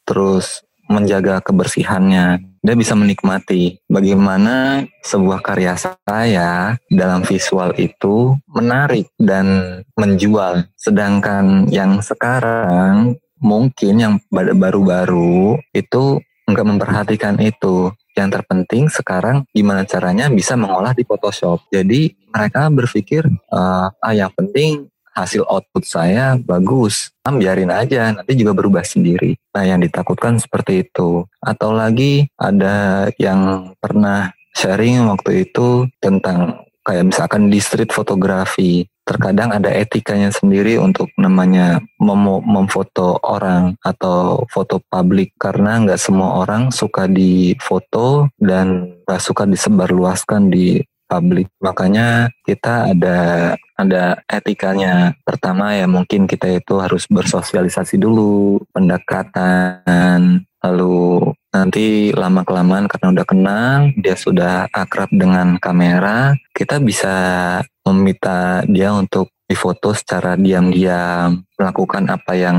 terus 0.03 0.66
menjaga 0.89 1.39
kebersihannya. 1.43 2.59
Dia 2.63 2.75
bisa 2.75 2.97
menikmati 2.99 3.79
bagaimana 3.87 4.83
sebuah 5.05 5.39
karya 5.39 5.79
saya 5.79 6.75
dalam 6.91 7.23
visual 7.23 7.71
itu 7.79 8.35
menarik 8.51 9.07
dan 9.15 9.79
menjual. 9.95 10.67
Sedangkan 10.75 11.71
yang 11.71 12.03
sekarang 12.03 13.15
mungkin 13.39 13.93
yang 14.01 14.13
baru-baru 14.33 15.61
itu 15.71 16.19
nggak 16.47 16.67
memperhatikan 16.67 17.35
itu. 17.39 17.91
Yang 18.17 18.41
terpenting 18.41 18.89
sekarang 18.89 19.45
gimana 19.53 19.85
caranya 19.85 20.25
bisa 20.27 20.57
mengolah 20.57 20.91
di 20.91 21.05
Photoshop. 21.05 21.69
Jadi 21.69 22.17
mereka 22.33 22.65
berpikir, 22.73 23.29
uh, 23.53 23.93
ah 23.93 24.13
yang 24.17 24.33
penting 24.33 24.89
hasil 25.17 25.41
output 25.49 25.81
saya 25.81 26.37
bagus, 26.37 27.09
ah, 27.25 27.33
biarin 27.33 27.73
aja, 27.73 28.13
nanti 28.13 28.37
juga 28.37 28.53
berubah 28.53 28.85
sendiri. 28.85 29.33
Nah 29.57 29.65
yang 29.65 29.81
ditakutkan 29.81 30.37
seperti 30.37 30.85
itu. 30.85 31.25
Atau 31.41 31.73
lagi 31.73 32.29
ada 32.37 33.09
yang 33.17 33.73
pernah 33.81 34.29
sharing 34.53 35.09
waktu 35.09 35.49
itu 35.49 35.89
tentang 35.97 36.61
kayak 36.85 37.11
misalkan 37.11 37.49
di 37.51 37.59
street 37.59 37.91
fotografi 37.91 38.87
terkadang 39.07 39.55
ada 39.55 39.71
etikanya 39.71 40.31
sendiri 40.31 40.75
untuk 40.79 41.07
namanya 41.15 41.79
mem 41.99 42.43
memfoto 42.43 43.19
orang 43.23 43.79
atau 43.79 44.43
foto 44.51 44.83
publik 44.91 45.31
karena 45.39 45.79
nggak 45.83 45.99
semua 45.99 46.43
orang 46.43 46.71
suka 46.75 47.07
difoto 47.07 48.27
dan 48.35 48.99
nggak 49.07 49.23
suka 49.23 49.47
disebarluaskan 49.47 50.51
di 50.51 50.83
publik 51.07 51.47
makanya 51.63 52.29
kita 52.43 52.91
ada 52.91 53.19
ada 53.79 54.19
etikanya 54.27 55.15
pertama 55.23 55.73
ya 55.77 55.87
mungkin 55.87 56.27
kita 56.27 56.59
itu 56.59 56.81
harus 56.81 57.07
bersosialisasi 57.07 58.01
dulu 58.01 58.59
pendekatan. 58.73 60.43
Lalu 60.57 61.31
nanti 61.53 62.11
lama 62.11 62.41
kelamaan 62.43 62.89
karena 62.89 63.13
udah 63.13 63.25
kenal 63.29 63.77
dia 63.95 64.17
sudah 64.17 64.67
akrab 64.73 65.07
dengan 65.13 65.55
kamera 65.61 66.33
kita 66.51 66.81
bisa 66.81 67.15
meminta 67.85 68.65
dia 68.67 68.91
untuk 68.91 69.31
difoto 69.47 69.95
secara 69.95 70.35
diam-diam, 70.35 71.39
melakukan 71.55 72.03
apa 72.11 72.35
yang 72.35 72.57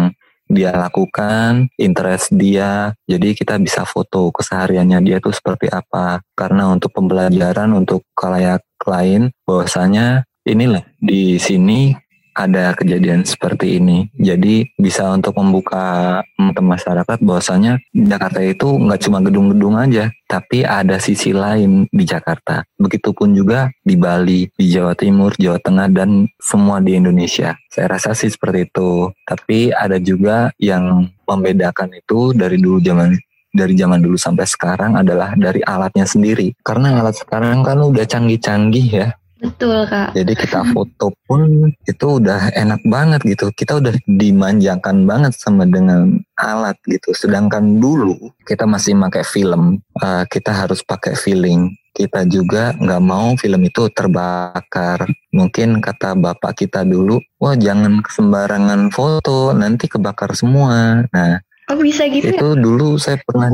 dia 0.49 0.73
lakukan, 0.75 1.69
interest 1.77 2.33
dia. 2.35 2.97
Jadi 3.05 3.37
kita 3.37 3.61
bisa 3.61 3.85
foto 3.85 4.33
kesehariannya 4.33 4.99
dia 5.05 5.17
tuh 5.21 5.37
seperti 5.37 5.69
apa. 5.69 6.25
Karena 6.33 6.73
untuk 6.73 6.91
pembelajaran 6.97 7.71
untuk 7.77 8.09
kalayak 8.17 8.65
lain 8.83 9.31
bahwasanya 9.45 10.25
inilah 10.49 10.83
di 10.97 11.37
sini 11.37 11.93
ada 12.39 12.71
kejadian 12.79 13.27
seperti 13.27 13.83
ini. 13.83 14.07
Jadi 14.15 14.71
bisa 14.79 15.11
untuk 15.11 15.35
membuka 15.35 16.23
ke 16.39 16.63
masyarakat 16.63 17.19
bahwasanya 17.19 17.83
Jakarta 17.91 18.39
itu 18.47 18.79
nggak 18.79 19.01
cuma 19.03 19.19
gedung-gedung 19.19 19.75
aja, 19.75 20.15
tapi 20.31 20.63
ada 20.63 21.03
sisi 21.03 21.35
lain 21.35 21.91
di 21.91 22.05
Jakarta. 22.07 22.63
Begitupun 22.79 23.35
juga 23.35 23.75
di 23.83 23.99
Bali, 23.99 24.47
di 24.55 24.71
Jawa 24.71 24.95
Timur, 24.95 25.35
Jawa 25.35 25.59
Tengah, 25.59 25.91
dan 25.91 26.31
semua 26.39 26.79
di 26.79 26.95
Indonesia. 26.95 27.59
Saya 27.67 27.99
rasa 27.99 28.15
sih 28.15 28.31
seperti 28.31 28.71
itu. 28.71 29.11
Tapi 29.27 29.75
ada 29.75 29.99
juga 29.99 30.55
yang 30.63 31.11
membedakan 31.27 31.91
itu 31.99 32.31
dari 32.33 32.57
dulu 32.63 32.79
zaman 32.79 33.19
dari 33.49 33.75
zaman 33.75 33.99
dulu 34.05 34.15
sampai 34.21 34.45
sekarang 34.45 34.95
adalah 34.95 35.33
dari 35.35 35.65
alatnya 35.65 36.05
sendiri. 36.05 36.55
Karena 36.61 37.01
alat 37.01 37.19
sekarang 37.19 37.65
kan 37.65 37.81
udah 37.81 38.05
canggih-canggih 38.05 38.87
ya. 38.93 39.09
Betul 39.39 39.87
kak. 39.87 40.19
Jadi 40.19 40.35
kita 40.35 40.67
foto 40.75 41.15
pun 41.31 41.71
itu 41.87 42.07
udah 42.19 42.51
enak 42.59 42.83
banget 42.91 43.23
gitu. 43.23 43.55
Kita 43.55 43.79
udah 43.79 43.95
dimanjakan 44.11 45.07
banget 45.07 45.39
sama 45.39 45.63
dengan 45.63 46.19
alat 46.35 46.75
gitu. 46.91 47.15
Sedangkan 47.15 47.79
dulu 47.79 48.35
kita 48.43 48.67
masih 48.67 48.99
pakai 48.99 49.23
film, 49.23 49.79
uh, 50.03 50.27
kita 50.27 50.51
harus 50.51 50.83
pakai 50.83 51.15
feeling. 51.15 51.71
Kita 51.95 52.27
juga 52.27 52.75
nggak 52.79 53.03
mau 53.03 53.35
film 53.39 53.63
itu 53.63 53.87
terbakar. 53.95 55.07
Mungkin 55.31 55.79
kata 55.79 56.19
bapak 56.19 56.67
kita 56.67 56.83
dulu, 56.83 57.23
wah 57.39 57.55
jangan 57.55 58.03
sembarangan 58.07 58.91
foto, 58.91 59.55
nanti 59.55 59.87
kebakar 59.87 60.35
semua. 60.35 61.07
Nah, 61.15 61.43
oh 61.71 61.79
bisa 61.79 62.07
gitu? 62.11 62.27
Ya? 62.27 62.39
Itu 62.39 62.49
ya? 62.55 62.63
dulu 62.63 62.89
saya 62.99 63.19
pernah 63.23 63.51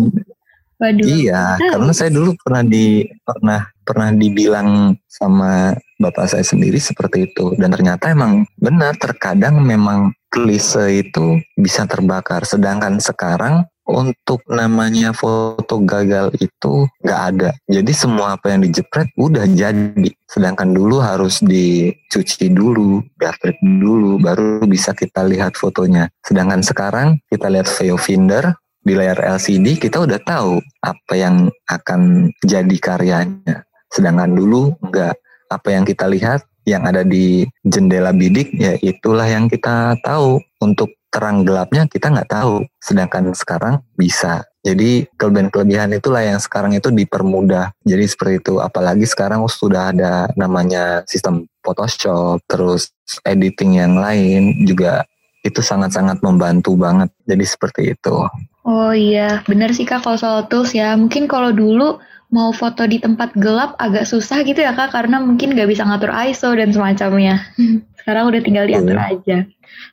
Waduh. 0.74 1.06
Iya, 1.06 1.54
karena 1.56 1.92
saya 1.94 2.10
dulu 2.10 2.34
pernah 2.42 2.66
di 2.66 3.06
pernah 3.22 3.62
pernah 3.84 4.10
dibilang 4.10 4.96
sama 5.06 5.76
bapak 6.00 6.26
saya 6.26 6.44
sendiri 6.44 6.80
seperti 6.80 7.30
itu 7.30 7.54
dan 7.60 7.70
ternyata 7.70 8.10
emang 8.10 8.48
benar 8.58 8.98
terkadang 8.98 9.62
memang 9.62 10.10
klise 10.32 11.06
itu 11.06 11.38
bisa 11.54 11.86
terbakar 11.86 12.42
sedangkan 12.42 12.98
sekarang 12.98 13.62
untuk 13.84 14.40
namanya 14.48 15.12
foto 15.12 15.84
gagal 15.84 16.32
itu 16.40 16.88
nggak 17.04 17.20
ada. 17.36 17.50
Jadi 17.68 17.92
semua 17.92 18.40
apa 18.40 18.56
yang 18.56 18.64
dijepret 18.64 19.12
udah 19.20 19.44
jadi. 19.44 20.10
Sedangkan 20.24 20.72
dulu 20.72 21.04
harus 21.04 21.44
dicuci 21.44 22.48
dulu, 22.48 23.04
gapret 23.20 23.60
dulu, 23.60 24.16
baru 24.16 24.64
bisa 24.64 24.96
kita 24.96 25.28
lihat 25.28 25.60
fotonya. 25.60 26.08
Sedangkan 26.24 26.64
sekarang 26.64 27.20
kita 27.28 27.52
lihat 27.52 27.68
viewfinder, 27.68 28.56
di 28.84 28.92
layar 28.92 29.16
LCD 29.16 29.80
kita 29.80 30.04
udah 30.04 30.20
tahu 30.20 30.60
apa 30.84 31.14
yang 31.16 31.48
akan 31.68 32.28
jadi 32.44 32.76
karyanya. 32.76 33.64
Sedangkan 33.94 34.34
dulu 34.34 34.74
enggak. 34.82 35.14
Apa 35.46 35.70
yang 35.70 35.86
kita 35.86 36.10
lihat 36.10 36.42
yang 36.66 36.82
ada 36.82 37.06
di 37.06 37.46
jendela 37.62 38.10
bidik 38.10 38.50
ya 38.58 38.74
itulah 38.82 39.30
yang 39.30 39.46
kita 39.46 39.94
tahu. 40.02 40.42
Untuk 40.58 40.90
terang 41.14 41.46
gelapnya 41.46 41.86
kita 41.86 42.10
nggak 42.10 42.26
tahu. 42.26 42.66
Sedangkan 42.82 43.30
sekarang 43.30 43.78
bisa. 43.94 44.42
Jadi 44.64 45.04
kelebihan-kelebihan 45.20 45.92
itulah 45.94 46.24
yang 46.24 46.40
sekarang 46.40 46.74
itu 46.74 46.88
dipermudah. 46.88 47.70
Jadi 47.86 48.04
seperti 48.08 48.34
itu. 48.42 48.54
Apalagi 48.58 49.06
sekarang 49.06 49.44
sudah 49.46 49.94
ada 49.94 50.26
namanya 50.34 51.04
sistem 51.06 51.46
Photoshop, 51.60 52.40
terus 52.48 52.90
editing 53.28 53.76
yang 53.76 54.00
lain 54.00 54.64
juga 54.64 55.04
itu 55.44 55.60
sangat-sangat 55.60 56.24
membantu 56.24 56.74
banget. 56.80 57.12
Jadi 57.28 57.44
seperti 57.44 57.82
itu. 57.92 58.16
Oh 58.64 58.92
iya, 58.96 59.44
benar 59.44 59.76
sih 59.76 59.84
kak 59.84 60.00
kalau 60.00 60.16
soal 60.16 60.48
tools 60.48 60.72
ya. 60.72 60.96
Mungkin 60.96 61.28
kalau 61.28 61.52
dulu 61.52 62.00
mau 62.33 62.50
foto 62.54 62.87
di 62.88 63.02
tempat 63.02 63.37
gelap 63.37 63.76
agak 63.76 64.09
susah 64.09 64.45
gitu 64.47 64.62
ya 64.62 64.73
kak, 64.73 64.95
karena 64.95 65.21
mungkin 65.21 65.52
nggak 65.52 65.69
bisa 65.69 65.85
ngatur 65.85 66.12
ISO 66.12 66.52
dan 66.57 66.71
semacamnya. 66.73 67.43
Sekarang 68.00 68.31
udah 68.31 68.40
tinggal 68.45 68.69
diatur 68.69 68.97
oh, 68.97 69.04
aja. 69.04 69.38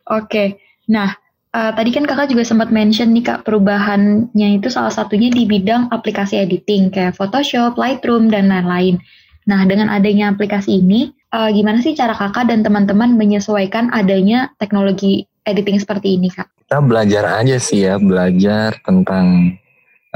Oke, 0.07 0.59
nah 0.87 1.15
uh, 1.55 1.71
tadi 1.75 1.91
kan 1.91 2.03
kakak 2.07 2.31
juga 2.31 2.43
sempat 2.47 2.71
mention 2.71 3.11
nih 3.15 3.23
kak 3.23 3.39
perubahannya 3.47 4.59
itu 4.59 4.67
salah 4.71 4.91
satunya 4.91 5.31
di 5.31 5.47
bidang 5.47 5.91
aplikasi 5.91 6.39
editing 6.39 6.91
kayak 6.91 7.15
Photoshop, 7.15 7.75
Lightroom 7.75 8.31
dan 8.31 8.51
lain-lain. 8.51 8.99
Nah 9.47 9.63
dengan 9.67 9.89
adanya 9.91 10.31
aplikasi 10.31 10.79
ini, 10.83 11.11
uh, 11.33 11.49
gimana 11.51 11.79
sih 11.83 11.95
cara 11.95 12.15
kakak 12.15 12.51
dan 12.51 12.63
teman-teman 12.63 13.15
menyesuaikan 13.15 13.91
adanya 13.91 14.51
teknologi 14.61 15.27
editing 15.47 15.81
seperti 15.81 16.19
ini 16.19 16.29
kak? 16.31 16.47
Kita 16.67 16.79
belajar 16.79 17.43
aja 17.43 17.57
sih 17.59 17.83
ya, 17.83 17.99
belajar 17.99 18.79
tentang 18.87 19.59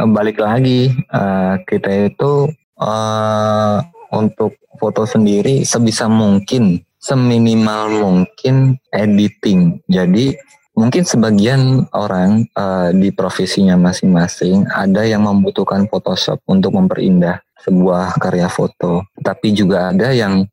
balik 0.04 0.44
lagi 0.44 0.92
uh, 1.16 1.56
kita 1.64 2.12
itu 2.12 2.52
uh, 2.80 3.80
untuk 4.12 4.60
foto 4.76 5.08
sendiri 5.08 5.64
sebisa 5.64 6.12
mungkin 6.12 6.84
seminimal 7.00 8.04
mungkin 8.04 8.76
editing. 8.92 9.80
Jadi 9.88 10.36
mungkin 10.76 11.08
sebagian 11.08 11.88
orang 11.96 12.44
uh, 12.60 12.92
di 12.92 13.16
profesinya 13.16 13.80
masing-masing 13.80 14.68
ada 14.68 15.08
yang 15.08 15.24
membutuhkan 15.24 15.88
Photoshop 15.88 16.44
untuk 16.50 16.76
memperindah 16.76 17.40
sebuah 17.64 18.20
karya 18.20 18.52
foto, 18.52 19.08
tapi 19.24 19.56
juga 19.56 19.90
ada 19.90 20.12
yang 20.12 20.46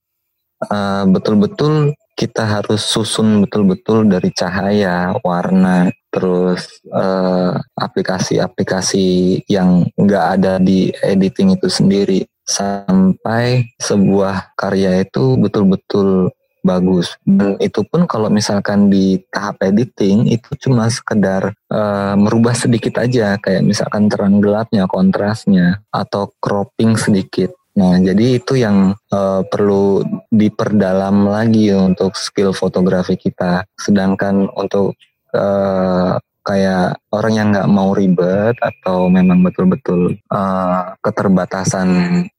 betul-betul 1.10 1.90
uh, 1.90 1.94
kita 2.14 2.46
harus 2.46 2.86
susun 2.86 3.42
betul-betul 3.44 4.06
dari 4.06 4.30
cahaya, 4.30 5.12
warna, 5.20 5.90
terus 6.12 6.84
uh, 6.92 7.56
aplikasi-aplikasi 7.80 9.40
yang 9.48 9.88
nggak 9.96 10.26
ada 10.38 10.60
di 10.60 10.92
editing 11.00 11.56
itu 11.56 11.72
sendiri. 11.72 12.20
Sampai 12.44 13.72
sebuah 13.80 14.52
karya 14.54 15.02
itu 15.08 15.40
betul-betul 15.40 16.30
bagus. 16.62 17.18
Dan 17.26 17.58
itu 17.58 17.82
pun 17.82 18.06
kalau 18.06 18.30
misalkan 18.30 18.92
di 18.92 19.18
tahap 19.32 19.58
editing 19.64 20.30
itu 20.30 20.52
cuma 20.62 20.86
sekedar 20.92 21.56
uh, 21.72 22.14
merubah 22.14 22.54
sedikit 22.54 23.02
aja. 23.02 23.40
Kayak 23.40 23.66
misalkan 23.66 24.06
terang 24.12 24.38
gelapnya 24.38 24.86
kontrasnya 24.86 25.82
atau 25.90 26.30
cropping 26.38 26.94
sedikit. 26.94 27.56
Nah, 27.72 27.96
jadi 27.96 28.36
itu 28.36 28.60
yang 28.60 28.92
uh, 29.08 29.40
perlu 29.48 30.04
diperdalam 30.28 31.24
lagi 31.24 31.72
untuk 31.72 32.14
skill 32.20 32.52
fotografi 32.52 33.16
kita. 33.16 33.64
Sedangkan 33.80 34.52
untuk 34.52 34.92
uh, 35.36 36.16
kayak 36.42 36.98
orang 37.14 37.32
yang 37.38 37.48
nggak 37.54 37.70
mau 37.70 37.94
ribet 37.94 38.58
atau 38.58 39.06
memang 39.06 39.46
betul-betul 39.46 40.18
uh, 40.30 40.94
keterbatasan 41.00 41.88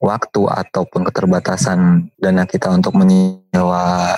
waktu 0.04 0.41
ataupun 0.44 1.08
keterbatasan 1.08 2.12
dana 2.20 2.44
kita 2.44 2.68
untuk 2.68 3.00
menyewa 3.00 4.15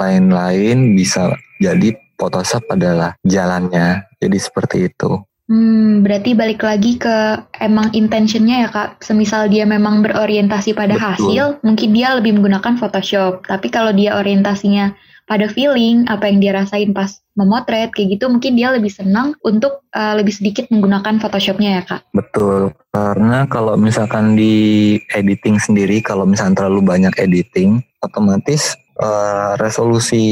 lain-lain 0.00 0.96
bisa 0.96 1.34
jadi 1.60 1.92
Photoshop 2.18 2.66
adalah 2.74 3.14
jalannya. 3.22 4.02
Jadi 4.18 4.38
seperti 4.42 4.90
itu. 4.90 5.22
Hmm, 5.48 6.04
berarti 6.04 6.36
balik 6.36 6.60
lagi 6.60 7.00
ke 7.00 7.40
emang 7.62 7.94
intentionnya 7.96 8.66
ya 8.66 8.68
kak. 8.68 9.00
Semisal 9.00 9.48
dia 9.48 9.64
memang 9.64 10.04
berorientasi 10.04 10.76
pada 10.76 10.98
Betul. 10.98 11.08
hasil, 11.08 11.44
mungkin 11.64 11.88
dia 11.96 12.18
lebih 12.18 12.36
menggunakan 12.36 12.76
Photoshop. 12.76 13.48
Tapi 13.48 13.72
kalau 13.72 13.94
dia 13.96 14.18
orientasinya 14.18 14.92
pada 15.28 15.46
feeling, 15.52 16.08
apa 16.08 16.26
yang 16.26 16.40
dia 16.40 16.52
rasain 16.56 16.96
pas 16.96 17.20
memotret 17.36 17.92
kayak 17.92 18.18
gitu, 18.18 18.32
mungkin 18.32 18.56
dia 18.56 18.72
lebih 18.72 18.88
senang 18.88 19.36
untuk 19.44 19.84
uh, 19.92 20.16
lebih 20.16 20.32
sedikit 20.32 20.66
menggunakan 20.72 21.20
Photoshopnya 21.20 21.78
ya 21.78 21.82
kak. 21.84 22.02
Betul, 22.16 22.72
karena 22.90 23.44
kalau 23.46 23.76
misalkan 23.76 24.34
di 24.34 24.96
editing 25.12 25.60
sendiri, 25.60 26.00
kalau 26.00 26.24
misalkan 26.24 26.56
terlalu 26.56 26.80
banyak 26.80 27.14
editing, 27.20 27.84
otomatis 28.00 28.74
uh, 28.98 29.54
resolusi 29.60 30.24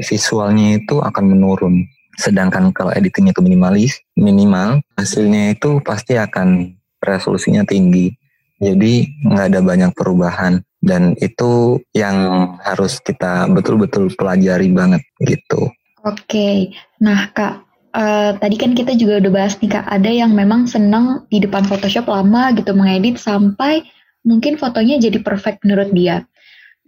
visualnya 0.00 0.80
itu 0.80 0.98
akan 0.98 1.36
menurun 1.36 1.84
Sedangkan 2.20 2.76
kalau 2.76 2.92
editingnya 2.92 3.32
itu 3.32 3.42
minimalis, 3.44 3.92
minimal, 4.20 4.84
hasilnya 5.00 5.56
itu 5.56 5.80
pasti 5.80 6.20
akan 6.20 6.76
resolusinya 7.00 7.64
tinggi. 7.64 8.12
Jadi 8.60 9.08
nggak 9.26 9.46
ada 9.48 9.60
banyak 9.64 9.90
perubahan 9.96 10.60
dan 10.82 11.14
itu 11.22 11.78
yang 11.94 12.16
harus 12.60 12.98
kita 12.98 13.46
betul-betul 13.48 14.10
pelajari 14.18 14.68
banget 14.74 15.02
gitu. 15.22 15.70
Oke, 16.02 16.74
nah 16.98 17.30
kak, 17.30 17.62
uh, 17.94 18.34
tadi 18.42 18.58
kan 18.58 18.74
kita 18.74 18.98
juga 18.98 19.22
udah 19.22 19.30
bahas 19.30 19.54
nih 19.62 19.70
kak, 19.78 19.86
ada 19.86 20.10
yang 20.10 20.34
memang 20.34 20.66
senang 20.66 21.30
di 21.30 21.38
depan 21.38 21.62
Photoshop 21.62 22.10
lama 22.10 22.50
gitu 22.58 22.74
mengedit 22.74 23.22
sampai 23.22 23.86
mungkin 24.26 24.58
fotonya 24.58 24.98
jadi 24.98 25.22
perfect 25.22 25.62
menurut 25.62 25.94
dia. 25.94 26.26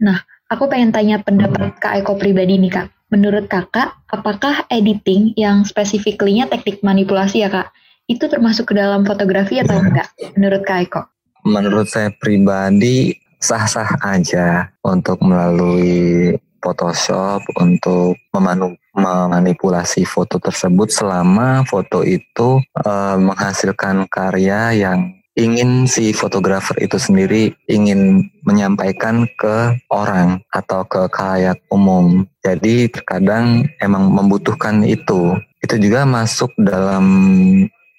Nah, 0.02 0.18
aku 0.50 0.66
pengen 0.66 0.90
tanya 0.90 1.22
pendapat 1.22 1.78
hmm. 1.78 1.78
Kak 1.78 1.94
Eko 2.02 2.18
pribadi 2.18 2.59
nih 2.59 2.74
Kak. 2.74 2.88
Menurut 3.14 3.46
kakak, 3.46 3.94
apakah 4.11 4.66
editing 4.66 5.38
yang 5.38 5.62
spesifiknya 5.62 6.50
teknik 6.50 6.83
manipulasi 6.83 7.46
ya 7.46 7.52
kak, 7.52 7.70
itu 8.11 8.26
termasuk 8.26 8.72
ke 8.72 8.74
dalam 8.74 9.07
fotografi 9.07 9.62
atau 9.62 9.78
enggak? 9.78 10.11
Menurut 10.35 10.66
kak 10.66 10.78
Eko? 10.90 11.02
Menurut 11.46 11.87
saya 11.87 12.11
pribadi 12.11 13.14
sah-sah 13.44 14.00
aja 14.00 14.72
untuk 14.80 15.20
melalui 15.20 16.33
Photoshop 16.64 17.44
untuk 17.61 18.16
memanu 18.33 18.72
memanipulasi 18.96 20.09
foto 20.09 20.40
tersebut 20.40 20.88
selama 20.88 21.61
foto 21.68 22.00
itu 22.00 22.62
e, 22.72 22.92
menghasilkan 23.20 24.09
karya 24.09 24.72
yang 24.72 25.12
ingin 25.35 25.85
si 25.90 26.14
fotografer 26.14 26.78
itu 26.78 26.94
sendiri 26.96 27.52
ingin 27.66 28.30
menyampaikan 28.46 29.26
ke 29.35 29.76
orang 29.90 30.40
atau 30.54 30.87
ke 30.87 31.11
kayak 31.11 31.59
umum. 31.68 32.22
Jadi 32.40 32.87
terkadang 32.87 33.66
emang 33.83 34.14
membutuhkan 34.14 34.87
itu. 34.87 35.37
Itu 35.59 35.74
juga 35.83 36.07
masuk 36.07 36.54
dalam 36.54 37.04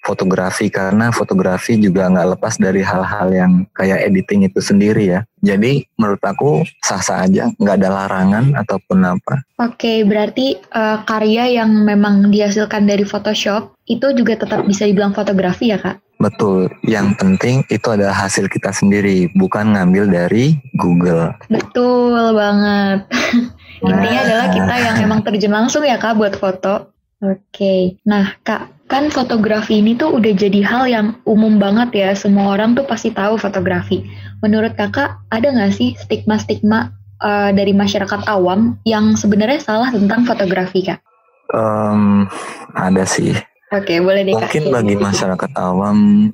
fotografi 0.06 0.70
karena 0.70 1.10
fotografi 1.10 1.74
juga 1.74 2.06
nggak 2.06 2.38
lepas 2.38 2.54
dari 2.62 2.86
hal-hal 2.86 3.28
yang 3.34 3.52
kayak 3.74 4.06
editing 4.06 4.46
itu 4.46 4.62
sendiri 4.62 5.18
ya. 5.18 5.20
Jadi 5.42 5.82
menurut 5.98 6.22
aku 6.22 6.62
sah-sah 6.86 7.26
aja, 7.26 7.50
nggak 7.58 7.76
ada 7.82 7.90
larangan 7.90 8.54
ataupun 8.54 9.02
apa. 9.02 9.42
Oke, 9.58 10.06
berarti 10.06 10.54
uh, 10.70 11.02
karya 11.02 11.58
yang 11.58 11.82
memang 11.82 12.30
dihasilkan 12.30 12.86
dari 12.86 13.02
Photoshop 13.02 13.74
itu 13.90 14.14
juga 14.14 14.38
tetap 14.38 14.62
bisa 14.62 14.86
dibilang 14.86 15.10
fotografi 15.10 15.74
ya 15.74 15.82
kak? 15.82 15.98
Betul, 16.16 16.72
yang 16.88 17.12
penting 17.20 17.60
itu 17.68 17.88
adalah 17.92 18.16
hasil 18.16 18.48
kita 18.48 18.72
sendiri, 18.72 19.28
bukan 19.36 19.76
ngambil 19.76 20.08
dari 20.08 20.56
Google. 20.80 21.36
Betul 21.52 22.32
banget. 22.32 23.04
Intinya 23.84 24.20
adalah 24.24 24.46
kita 24.48 24.74
yang 24.80 24.96
memang 25.04 25.20
terjun 25.20 25.52
langsung 25.52 25.84
ya 25.84 26.00
kak 26.00 26.16
buat 26.16 26.32
foto. 26.40 26.95
Oke, 27.24 27.96
nah 28.04 28.36
kak, 28.44 28.68
kan 28.92 29.08
fotografi 29.08 29.80
ini 29.80 29.96
tuh 29.96 30.20
udah 30.20 30.32
jadi 30.36 30.60
hal 30.60 30.84
yang 30.84 31.06
umum 31.24 31.56
banget 31.56 31.88
ya, 31.96 32.10
semua 32.12 32.52
orang 32.52 32.76
tuh 32.76 32.84
pasti 32.84 33.08
tahu 33.08 33.40
fotografi. 33.40 34.04
Menurut 34.44 34.76
kakak, 34.76 35.16
ada 35.32 35.48
nggak 35.48 35.72
sih 35.72 35.96
stigma-stigma 35.96 36.92
uh, 37.24 37.50
dari 37.56 37.72
masyarakat 37.72 38.28
awam 38.28 38.76
yang 38.84 39.16
sebenarnya 39.16 39.64
salah 39.64 39.88
tentang 39.88 40.28
fotografi 40.28 40.84
kak? 40.84 41.00
Um, 41.56 42.28
ada 42.76 43.06
sih 43.08 43.32
Oke, 43.74 43.98
boleh 43.98 44.22
dikasih. 44.22 44.62
Mungkin 44.62 44.64
bagi 44.70 44.94
masyarakat 44.94 45.50
awam 45.58 46.30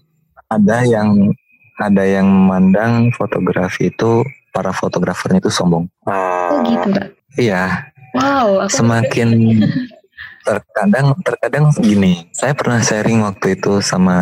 ada 0.53 0.85
yang 0.85 1.33
ada 1.81 2.05
yang 2.05 2.29
memandang 2.29 3.09
fotografi 3.16 3.88
itu 3.88 4.21
para 4.53 4.68
fotografernya 4.68 5.40
itu 5.40 5.49
sombong. 5.49 5.88
Oh 6.05 6.61
gitu, 6.68 6.92
Pak. 6.92 7.09
Iya. 7.40 7.88
Wow, 8.12 8.68
aku 8.68 8.77
semakin 8.77 9.29
terkadang 10.42 11.16
terkadang 11.22 11.70
gini. 11.78 12.28
Saya 12.35 12.52
pernah 12.52 12.83
sharing 12.83 13.22
waktu 13.22 13.57
itu 13.59 13.81
sama 13.83 14.18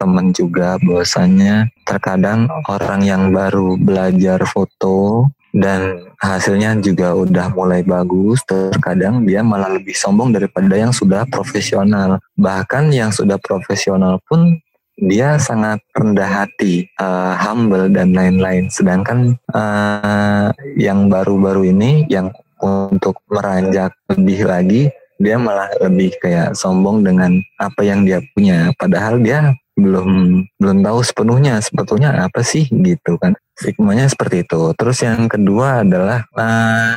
temen 0.00 0.32
juga 0.32 0.80
bahwasanya 0.80 1.68
terkadang 1.84 2.48
orang 2.68 3.04
yang 3.04 3.22
baru 3.36 3.76
belajar 3.76 4.40
foto 4.48 5.28
dan 5.52 6.08
hasilnya 6.22 6.78
juga 6.80 7.12
udah 7.12 7.52
mulai 7.52 7.82
bagus 7.82 8.40
terkadang 8.46 9.26
dia 9.26 9.42
malah 9.42 9.66
lebih 9.66 9.92
sombong 9.98 10.30
daripada 10.30 10.78
yang 10.78 10.94
sudah 10.94 11.26
profesional 11.26 12.22
bahkan 12.38 12.88
yang 12.94 13.10
sudah 13.10 13.36
profesional 13.36 14.22
pun 14.30 14.62
dia 15.00 15.40
sangat 15.40 15.80
rendah 15.96 16.28
hati, 16.44 16.84
uh, 17.00 17.32
humble 17.40 17.88
dan 17.88 18.12
lain-lain. 18.12 18.68
Sedangkan 18.68 19.32
uh, 19.48 20.52
yang 20.76 21.08
baru-baru 21.08 21.72
ini 21.72 22.04
yang 22.12 22.28
untuk 22.60 23.16
meranjak 23.32 23.96
lebih 24.12 24.44
lagi 24.44 24.82
dia 25.20 25.36
malah 25.36 25.68
lebih 25.84 26.16
kayak 26.16 26.56
sombong 26.56 27.04
dengan 27.04 27.36
apa 27.60 27.84
yang 27.84 28.08
dia 28.08 28.24
punya. 28.32 28.72
Padahal 28.80 29.20
dia 29.20 29.52
belum 29.76 30.42
belum 30.56 30.78
tahu 30.80 30.98
sepenuhnya 31.04 31.60
sebetulnya 31.60 32.24
apa 32.24 32.40
sih 32.40 32.64
gitu 32.72 33.20
kan. 33.20 33.36
Stigmanya 33.52 34.08
seperti 34.08 34.48
itu. 34.48 34.72
Terus 34.72 34.98
yang 35.04 35.28
kedua 35.28 35.84
adalah 35.84 36.24
uh, 36.32 36.96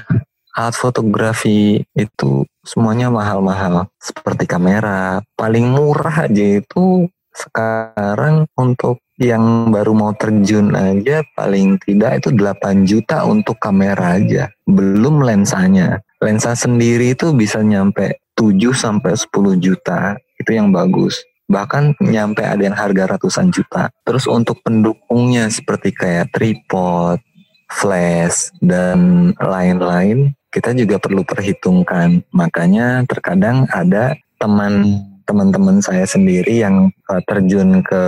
alat 0.56 0.76
fotografi 0.80 1.84
itu 1.92 2.48
semuanya 2.64 3.12
mahal-mahal. 3.12 3.92
Seperti 4.00 4.48
kamera. 4.48 5.20
Paling 5.36 5.76
murah 5.76 6.32
aja 6.32 6.64
itu 6.64 7.12
sekarang 7.36 8.48
untuk 8.56 9.04
yang 9.22 9.70
baru 9.70 9.94
mau 9.94 10.14
terjun 10.18 10.74
aja 10.74 11.22
paling 11.38 11.78
tidak 11.86 12.18
itu 12.24 12.34
8 12.34 12.88
juta 12.88 13.28
untuk 13.28 13.60
kamera 13.60 14.18
aja. 14.18 14.50
Belum 14.66 15.22
lensanya 15.22 16.02
lensa 16.24 16.56
sendiri 16.56 17.12
itu 17.12 17.36
bisa 17.36 17.60
nyampe 17.60 18.24
7 18.40 18.72
sampai 18.72 19.20
10 19.20 19.60
juta. 19.60 20.16
Itu 20.40 20.56
yang 20.56 20.72
bagus. 20.72 21.20
Bahkan 21.52 22.00
nyampe 22.00 22.42
ada 22.48 22.64
yang 22.64 22.74
harga 22.74 23.20
ratusan 23.20 23.52
juta. 23.52 23.92
Terus 24.08 24.26
untuk 24.32 24.64
pendukungnya 24.64 25.52
seperti 25.52 25.92
kayak 25.92 26.32
tripod 26.32 27.20
flash 27.68 28.54
dan 28.64 29.32
lain-lain 29.38 30.32
kita 30.54 30.72
juga 30.72 31.02
perlu 31.02 31.28
perhitungkan. 31.28 32.24
Makanya 32.32 33.04
terkadang 33.10 33.68
ada 33.74 34.16
teman 34.40 35.04
teman-teman 35.28 35.80
saya 35.84 36.08
sendiri 36.08 36.64
yang 36.64 36.92
uh, 37.10 37.22
terjun 37.28 37.80
ke 37.84 38.04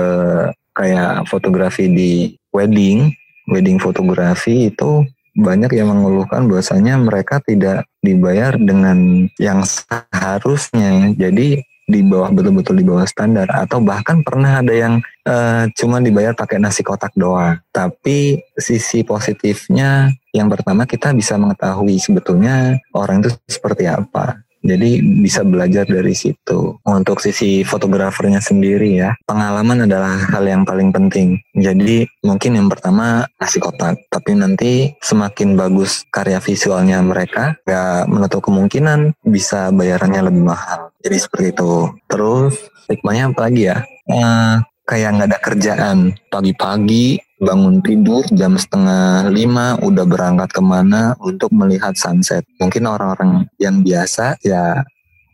kayak 0.75 1.23
fotografi 1.31 1.87
di 1.87 2.35
wedding 2.51 3.11
wedding 3.47 3.79
fotografi 3.79 4.67
itu 4.67 5.05
banyak 5.35 5.75
yang 5.75 5.91
mengeluhkan 5.91 6.47
bahwasanya 6.47 6.95
mereka 6.95 7.43
tidak 7.43 7.83
dibayar 7.99 8.55
dengan 8.55 9.27
yang 9.35 9.67
seharusnya. 9.67 11.11
Jadi 11.19 11.59
di 11.85 12.01
bawah 12.01 12.33
betul-betul 12.33 12.81
di 12.81 12.85
bawah 12.87 13.05
standar 13.05 13.45
atau 13.51 13.77
bahkan 13.77 14.25
pernah 14.25 14.65
ada 14.65 14.73
yang 14.73 15.05
uh, 15.29 15.69
cuma 15.77 16.01
dibayar 16.01 16.33
pakai 16.33 16.57
nasi 16.57 16.81
kotak 16.81 17.13
doang. 17.13 17.61
Tapi 17.69 18.41
sisi 18.57 19.05
positifnya 19.05 20.09
yang 20.33 20.49
pertama 20.49 20.89
kita 20.89 21.13
bisa 21.13 21.37
mengetahui 21.37 22.01
sebetulnya 22.01 22.81
orang 22.95 23.21
itu 23.21 23.29
seperti 23.45 23.85
apa. 23.85 24.44
Jadi 24.65 24.99
bisa 25.21 25.45
belajar 25.45 25.85
dari 25.85 26.17
situ. 26.17 26.81
Untuk 26.81 27.21
sisi 27.21 27.61
fotografernya 27.61 28.41
sendiri 28.41 28.97
ya, 28.97 29.13
pengalaman 29.29 29.85
adalah 29.85 30.17
hal 30.33 30.41
yang 30.41 30.65
paling 30.65 30.89
penting. 30.89 31.37
Jadi 31.53 32.09
mungkin 32.25 32.57
yang 32.57 32.67
pertama 32.67 33.29
nasi 33.37 33.61
kotak, 33.61 34.09
tapi 34.09 34.33
nanti 34.33 34.97
semakin 34.99 35.53
bagus 35.53 36.01
karya 36.09 36.41
visualnya 36.41 36.97
mereka, 37.05 37.53
gak 37.61 38.09
menutup 38.09 38.41
kemungkinan 38.41 39.13
bisa 39.21 39.69
bayarannya 39.69 40.33
lebih 40.33 40.43
mahal. 40.49 40.89
Jadi 41.05 41.17
seperti 41.21 41.45
itu. 41.53 41.93
Terus 42.09 42.57
hikmahnya 42.89 43.29
apa 43.29 43.39
lagi 43.45 43.69
ya? 43.69 43.77
Eh, 44.09 44.55
kayak 44.85 45.17
nggak 45.17 45.29
ada 45.33 45.39
kerjaan 45.41 45.97
pagi-pagi 46.29 47.17
bangun 47.41 47.83
tidur 47.83 48.23
jam 48.31 48.55
setengah 48.55 49.27
lima 49.27 49.75
udah 49.83 50.05
berangkat 50.07 50.49
ke 50.55 50.61
mana 50.63 51.17
untuk 51.19 51.51
melihat 51.51 51.91
sunset. 51.97 52.47
Mungkin 52.61 52.87
orang-orang 52.87 53.49
yang 53.59 53.83
biasa 53.83 54.39
ya 54.45 54.85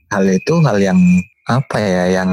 hal 0.10 0.26
itu 0.28 0.60
hal 0.66 0.82
yang 0.82 1.00
apa 1.46 1.78
ya 1.78 2.04
yang 2.24 2.30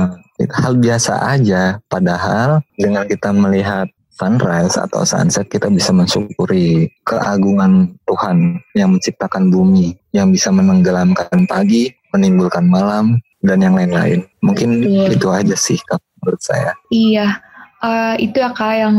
hal 0.55 0.79
biasa 0.79 1.21
aja. 1.37 1.83
Padahal 1.91 2.65
dengan 2.79 3.05
kita 3.05 3.35
melihat 3.35 3.91
sunrise 4.19 4.75
atau 4.75 5.07
sunset 5.07 5.47
kita 5.47 5.71
bisa 5.71 5.95
mensyukuri 5.95 6.91
keagungan 7.07 7.95
Tuhan 8.09 8.59
yang 8.75 8.99
menciptakan 8.99 9.53
bumi, 9.53 9.95
yang 10.11 10.35
bisa 10.35 10.51
menenggelamkan 10.51 11.47
pagi, 11.47 11.93
menimbulkan 12.11 12.67
malam, 12.67 13.23
dan 13.45 13.63
yang 13.63 13.79
lain-lain. 13.79 14.27
Mungkin 14.43 14.83
Betul. 14.83 15.15
itu 15.15 15.29
aja 15.31 15.57
sih 15.57 15.79
menurut 16.23 16.43
saya. 16.43 16.73
Iya, 16.91 17.39
uh, 17.83 18.15
itu 18.19 18.39
ya 18.39 18.51
kak 18.53 18.75
yang 18.75 18.97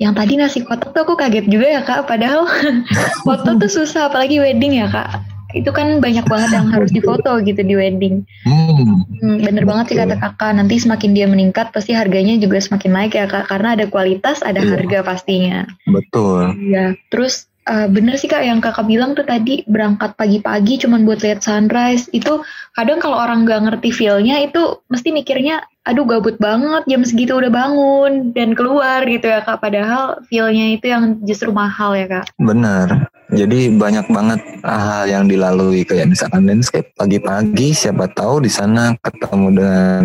yang 0.00 0.12
tadi 0.16 0.34
nasi 0.34 0.64
kotak 0.64 0.90
tuh 0.90 1.06
aku 1.06 1.14
kaget 1.14 1.46
juga 1.46 1.66
ya 1.70 1.82
kak 1.86 2.10
padahal 2.10 2.48
foto 3.26 3.54
tuh 3.54 3.70
susah 3.70 4.10
apalagi 4.10 4.40
wedding 4.42 4.80
ya 4.80 4.90
kak. 4.90 5.22
Itu 5.54 5.70
kan 5.70 6.02
banyak 6.02 6.26
banget 6.26 6.50
yang 6.50 6.66
harus 6.74 6.90
difoto 6.90 7.38
gitu 7.46 7.62
di 7.62 7.78
wedding. 7.78 8.26
Hmm. 8.42 9.06
Hmm, 9.22 9.38
bener 9.38 9.62
banget 9.62 9.94
sih 9.94 9.96
kata 10.02 10.18
kakak. 10.18 10.50
Nanti 10.58 10.82
semakin 10.82 11.14
dia 11.14 11.30
meningkat 11.30 11.70
pasti 11.70 11.94
harganya 11.94 12.34
juga 12.42 12.58
semakin 12.58 12.90
naik 12.90 13.14
ya 13.14 13.30
kak 13.30 13.46
karena 13.46 13.78
ada 13.78 13.86
kualitas 13.86 14.42
ada 14.42 14.58
iya. 14.58 14.74
harga 14.74 14.98
pastinya. 15.06 15.62
Betul. 15.86 16.58
Ya 16.58 16.98
terus 17.14 17.46
uh, 17.68 17.86
bener 17.90 18.14
sih 18.16 18.28
kak 18.30 18.44
yang 18.44 18.60
kakak 18.62 18.86
bilang 18.88 19.12
tuh 19.12 19.26
tadi 19.26 19.64
berangkat 19.68 20.16
pagi-pagi 20.16 20.80
cuman 20.84 21.04
buat 21.04 21.20
lihat 21.20 21.44
sunrise. 21.44 22.08
Itu 22.12 22.44
kadang 22.76 23.00
kalau 23.00 23.18
orang 23.20 23.44
nggak 23.44 23.60
ngerti 23.68 23.90
feelnya 23.92 24.40
itu 24.44 24.80
mesti 24.88 25.12
mikirnya 25.12 25.64
aduh 25.84 26.08
gabut 26.08 26.40
banget 26.40 26.88
jam 26.88 27.04
segitu 27.04 27.36
udah 27.36 27.52
bangun 27.52 28.32
dan 28.32 28.56
keluar 28.56 29.04
gitu 29.04 29.28
ya 29.28 29.44
kak. 29.44 29.60
Padahal 29.60 30.22
feelnya 30.28 30.76
itu 30.76 30.88
yang 30.88 31.20
justru 31.24 31.52
mahal 31.52 31.96
ya 31.96 32.08
kak. 32.08 32.24
Benar 32.40 33.12
jadi 33.32 33.72
banyak 33.72 34.06
banget 34.12 34.40
hal 34.62 35.08
yang 35.08 35.24
dilalui. 35.26 35.82
Kayak 35.82 36.12
misalkan 36.12 36.44
landscape 36.44 36.92
pagi-pagi 36.94 37.72
siapa 37.72 38.06
tahu 38.12 38.44
di 38.44 38.50
sana 38.52 38.94
ketemu 39.00 39.48
dengan 39.56 40.04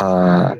uh, 0.00 0.50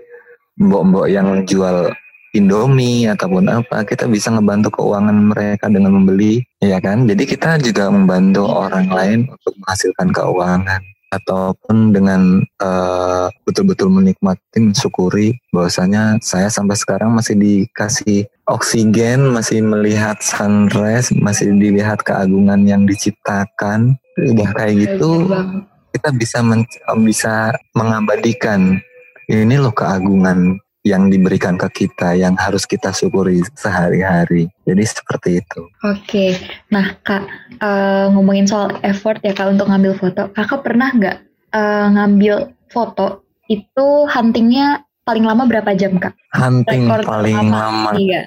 mbok-mbok 0.61 1.07
yang 1.09 1.43
jual 1.45 1.91
Indomie 2.37 3.09
ataupun 3.09 3.49
apa 3.49 3.83
kita 3.83 4.07
bisa 4.07 4.31
ngebantu 4.33 4.81
keuangan 4.81 5.33
mereka 5.33 5.67
dengan 5.73 5.97
membeli 5.97 6.45
ya 6.61 6.79
kan? 6.79 7.09
Jadi 7.09 7.25
kita 7.25 7.59
juga 7.61 7.89
membantu 7.89 8.47
orang 8.47 8.87
lain 8.93 9.19
untuk 9.33 9.53
menghasilkan 9.61 10.09
keuangan 10.13 10.83
ataupun 11.07 11.95
dengan 11.95 12.43
uh, 12.61 13.31
betul-betul 13.47 13.89
menikmati 13.89 14.59
mensyukuri 14.59 15.39
bahwasanya 15.55 16.19
saya 16.21 16.51
sampai 16.51 16.75
sekarang 16.75 17.15
masih 17.15 17.39
dikasih 17.39 18.27
oksigen 18.51 19.31
masih 19.31 19.63
melihat 19.63 20.19
sunrise 20.19 21.15
masih 21.15 21.55
dilihat 21.57 22.03
keagungan 22.03 22.67
yang 22.67 22.85
diciptakan. 22.85 23.97
Udah 24.17 24.49
kayak 24.57 24.75
gitu 24.81 25.29
kita 25.97 26.13
bisa 26.13 26.39
men 26.45 26.61
bisa 27.09 27.57
mengabadikan 27.73 28.77
ini 29.33 29.57
loh 29.57 29.73
keagungan 29.73 30.61
yang 30.87 31.11
diberikan 31.11 31.59
ke 31.59 31.67
kita 31.83 32.15
yang 32.15 32.39
harus 32.39 32.63
kita 32.63 32.95
syukuri 32.95 33.43
sehari-hari. 33.59 34.47
Jadi 34.63 34.83
seperti 34.87 35.43
itu. 35.43 35.67
Oke, 35.83 36.39
nah 36.71 36.95
kak 37.03 37.27
uh, 37.59 38.07
ngomongin 38.15 38.47
soal 38.47 38.79
effort 38.87 39.19
ya 39.27 39.35
kak 39.35 39.51
untuk 39.51 39.67
ngambil 39.67 39.99
foto, 39.99 40.31
kakak 40.31 40.63
pernah 40.63 40.95
nggak 40.95 41.17
uh, 41.51 41.87
ngambil 41.91 42.55
foto 42.71 43.27
itu 43.51 43.87
huntingnya 44.07 44.87
paling 45.03 45.27
lama 45.27 45.43
berapa 45.51 45.75
jam 45.75 45.99
kak? 45.99 46.15
Hunting 46.39 46.87
Rekord 46.87 47.07
paling 47.11 47.51
lama. 47.51 47.91
Iya. 47.99 48.23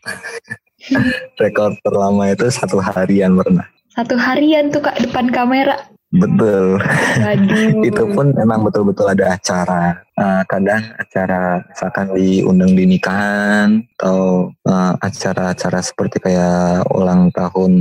Rekor 1.40 1.78
terlama 1.86 2.34
itu 2.34 2.50
satu 2.50 2.82
harian 2.82 3.38
pernah. 3.38 3.70
Satu 3.94 4.18
harian 4.18 4.74
tuh 4.74 4.82
kak 4.82 4.98
depan 4.98 5.30
kamera. 5.30 5.78
Betul. 6.10 6.82
itu 7.86 8.02
pun 8.10 8.34
memang 8.34 8.66
betul-betul 8.66 9.14
ada 9.14 9.38
acara. 9.38 9.94
Uh, 10.18 10.42
kadang 10.50 10.82
acara 10.98 11.62
misalkan 11.70 12.06
diundang 12.18 12.74
di 12.74 12.84
nikahan 12.84 13.86
atau 13.96 14.50
uh, 14.66 14.92
acara-acara 14.98 15.78
seperti 15.80 16.18
kayak 16.18 16.82
ulang 16.90 17.30
tahun 17.30 17.72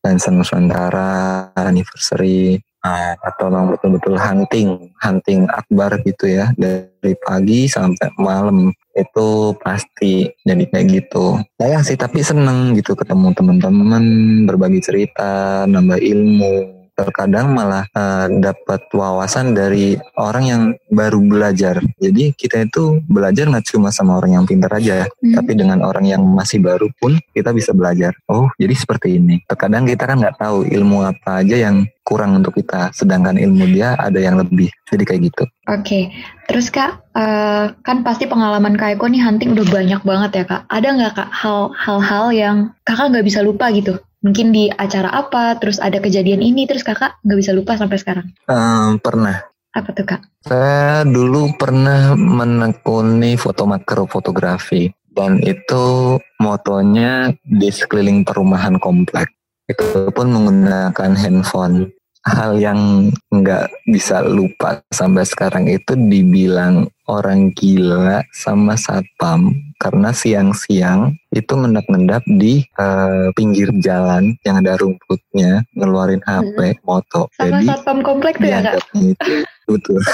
Lensan 0.00 0.40
Nusantara, 0.40 1.52
anniversary, 1.54 2.58
uh, 2.82 3.14
atau 3.22 3.52
memang 3.52 3.76
betul-betul 3.76 4.16
hunting, 4.18 4.90
hunting 4.98 5.46
akbar 5.52 6.00
gitu 6.02 6.26
ya 6.26 6.50
dari 6.56 7.14
pagi 7.22 7.68
sampai 7.68 8.08
malam 8.18 8.72
itu 8.96 9.54
pasti 9.62 10.26
jadi 10.42 10.64
kayak 10.66 10.86
gitu. 10.90 11.38
Sayang 11.60 11.84
sih 11.86 11.94
tapi 11.94 12.24
seneng 12.24 12.74
gitu 12.74 12.98
ketemu 12.98 13.30
teman-teman, 13.36 14.04
berbagi 14.48 14.80
cerita, 14.82 15.62
nambah 15.70 16.00
ilmu 16.00 16.79
terkadang 17.06 17.56
malah 17.56 17.88
uh, 17.96 18.28
dapat 18.28 18.84
wawasan 18.92 19.56
dari 19.56 19.96
orang 20.20 20.44
yang 20.44 20.62
baru 20.92 21.20
belajar. 21.22 21.80
Jadi 21.96 22.36
kita 22.36 22.68
itu 22.68 23.00
belajar 23.08 23.48
nggak 23.48 23.66
cuma 23.72 23.88
sama 23.88 24.20
orang 24.20 24.40
yang 24.40 24.44
pintar 24.44 24.72
aja, 24.76 25.08
hmm. 25.08 25.34
tapi 25.36 25.56
dengan 25.56 25.80
orang 25.80 26.04
yang 26.04 26.22
masih 26.22 26.60
baru 26.60 26.92
pun 27.00 27.16
kita 27.32 27.50
bisa 27.56 27.72
belajar. 27.72 28.12
Oh, 28.28 28.48
jadi 28.60 28.74
seperti 28.76 29.16
ini. 29.16 29.40
Terkadang 29.48 29.88
kita 29.88 30.04
kan 30.04 30.20
nggak 30.20 30.38
tahu 30.38 30.68
ilmu 30.68 31.06
apa 31.06 31.40
aja 31.40 31.56
yang 31.56 31.88
kurang 32.10 32.34
untuk 32.34 32.58
kita, 32.58 32.90
sedangkan 32.90 33.38
ilmu 33.38 33.70
dia 33.70 33.94
ada 33.94 34.18
yang 34.18 34.34
lebih. 34.34 34.66
Jadi 34.90 35.02
kayak 35.06 35.22
gitu. 35.30 35.44
Oke, 35.70 35.78
okay. 35.86 36.04
terus 36.50 36.66
kak, 36.66 36.98
uh, 37.14 37.70
kan 37.86 38.02
pasti 38.02 38.26
pengalaman 38.26 38.74
kak 38.74 38.98
Eko 38.98 39.06
nih 39.06 39.22
hunting 39.22 39.54
udah 39.54 39.66
banyak 39.70 40.02
banget 40.02 40.30
ya 40.42 40.44
kak. 40.50 40.62
Ada 40.66 40.88
nggak 40.90 41.12
kak 41.14 41.30
hal-hal 41.78 42.26
yang 42.34 42.56
kakak 42.82 43.14
nggak 43.14 43.26
bisa 43.30 43.46
lupa 43.46 43.70
gitu? 43.70 43.94
Mungkin 44.20 44.52
di 44.52 44.68
acara 44.68 45.12
apa 45.12 45.56
terus 45.56 45.80
ada 45.80 45.96
kejadian 46.00 46.44
ini 46.44 46.68
terus 46.68 46.84
kakak 46.84 47.16
nggak 47.24 47.38
bisa 47.40 47.52
lupa 47.56 47.76
sampai 47.76 47.96
sekarang 47.96 48.26
um, 48.48 49.00
pernah 49.00 49.50
Apa 49.70 49.94
tuh 49.94 50.02
kak? 50.02 50.26
Saya 50.42 51.06
dulu 51.06 51.54
pernah 51.54 52.18
menekuni 52.18 53.38
foto 53.38 53.70
makro 53.70 54.02
fotografi 54.10 54.90
dan 55.14 55.38
itu 55.46 56.18
motonya 56.42 57.30
di 57.38 57.70
sekeliling 57.70 58.26
perumahan 58.26 58.82
komplek. 58.82 59.30
Itu 59.70 60.10
pun 60.10 60.34
menggunakan 60.34 61.14
handphone 61.14 61.86
hal 62.28 62.60
yang 62.60 63.08
nggak 63.32 63.72
bisa 63.88 64.20
lupa 64.20 64.84
sampai 64.92 65.24
sekarang 65.24 65.64
itu 65.72 65.96
dibilang 65.96 66.92
orang 67.08 67.50
gila 67.56 68.20
sama 68.36 68.76
satpam 68.76 69.56
karena 69.80 70.12
siang-siang 70.12 71.16
itu 71.32 71.52
ngendap-ngendap 71.56 72.20
di 72.36 72.60
uh, 72.76 73.32
pinggir 73.32 73.72
jalan 73.80 74.36
yang 74.44 74.60
ada 74.60 74.76
rumputnya 74.76 75.64
ngeluarin 75.72 76.20
HP 76.28 76.76
hmm. 76.76 76.80
moto. 76.84 77.32
Sama 77.34 77.64
jadi 77.64 77.66
satpam 77.72 78.04
komplek 78.04 78.36
tuh 78.36 78.48
ya 78.52 78.60
kak? 78.60 78.84
itu 78.96 79.32
betul. 79.68 80.00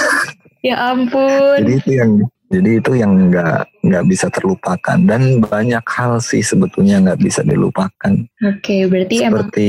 Ya 0.64 0.90
ampun. 0.90 1.62
Jadi 1.62 1.78
itu 1.78 1.90
yang 1.94 2.12
jadi 2.50 2.70
itu 2.82 2.92
yang 2.98 3.30
nggak 3.30 3.86
nggak 3.86 4.04
bisa 4.10 4.26
terlupakan. 4.34 4.98
Dan 4.98 5.38
banyak 5.46 5.84
hal 5.86 6.18
sih 6.18 6.42
sebetulnya 6.42 6.98
nggak 7.06 7.22
bisa 7.22 7.46
dilupakan. 7.46 8.26
Oke, 8.42 8.58
okay, 8.58 8.80
berarti 8.90 9.16
seperti 9.22 9.68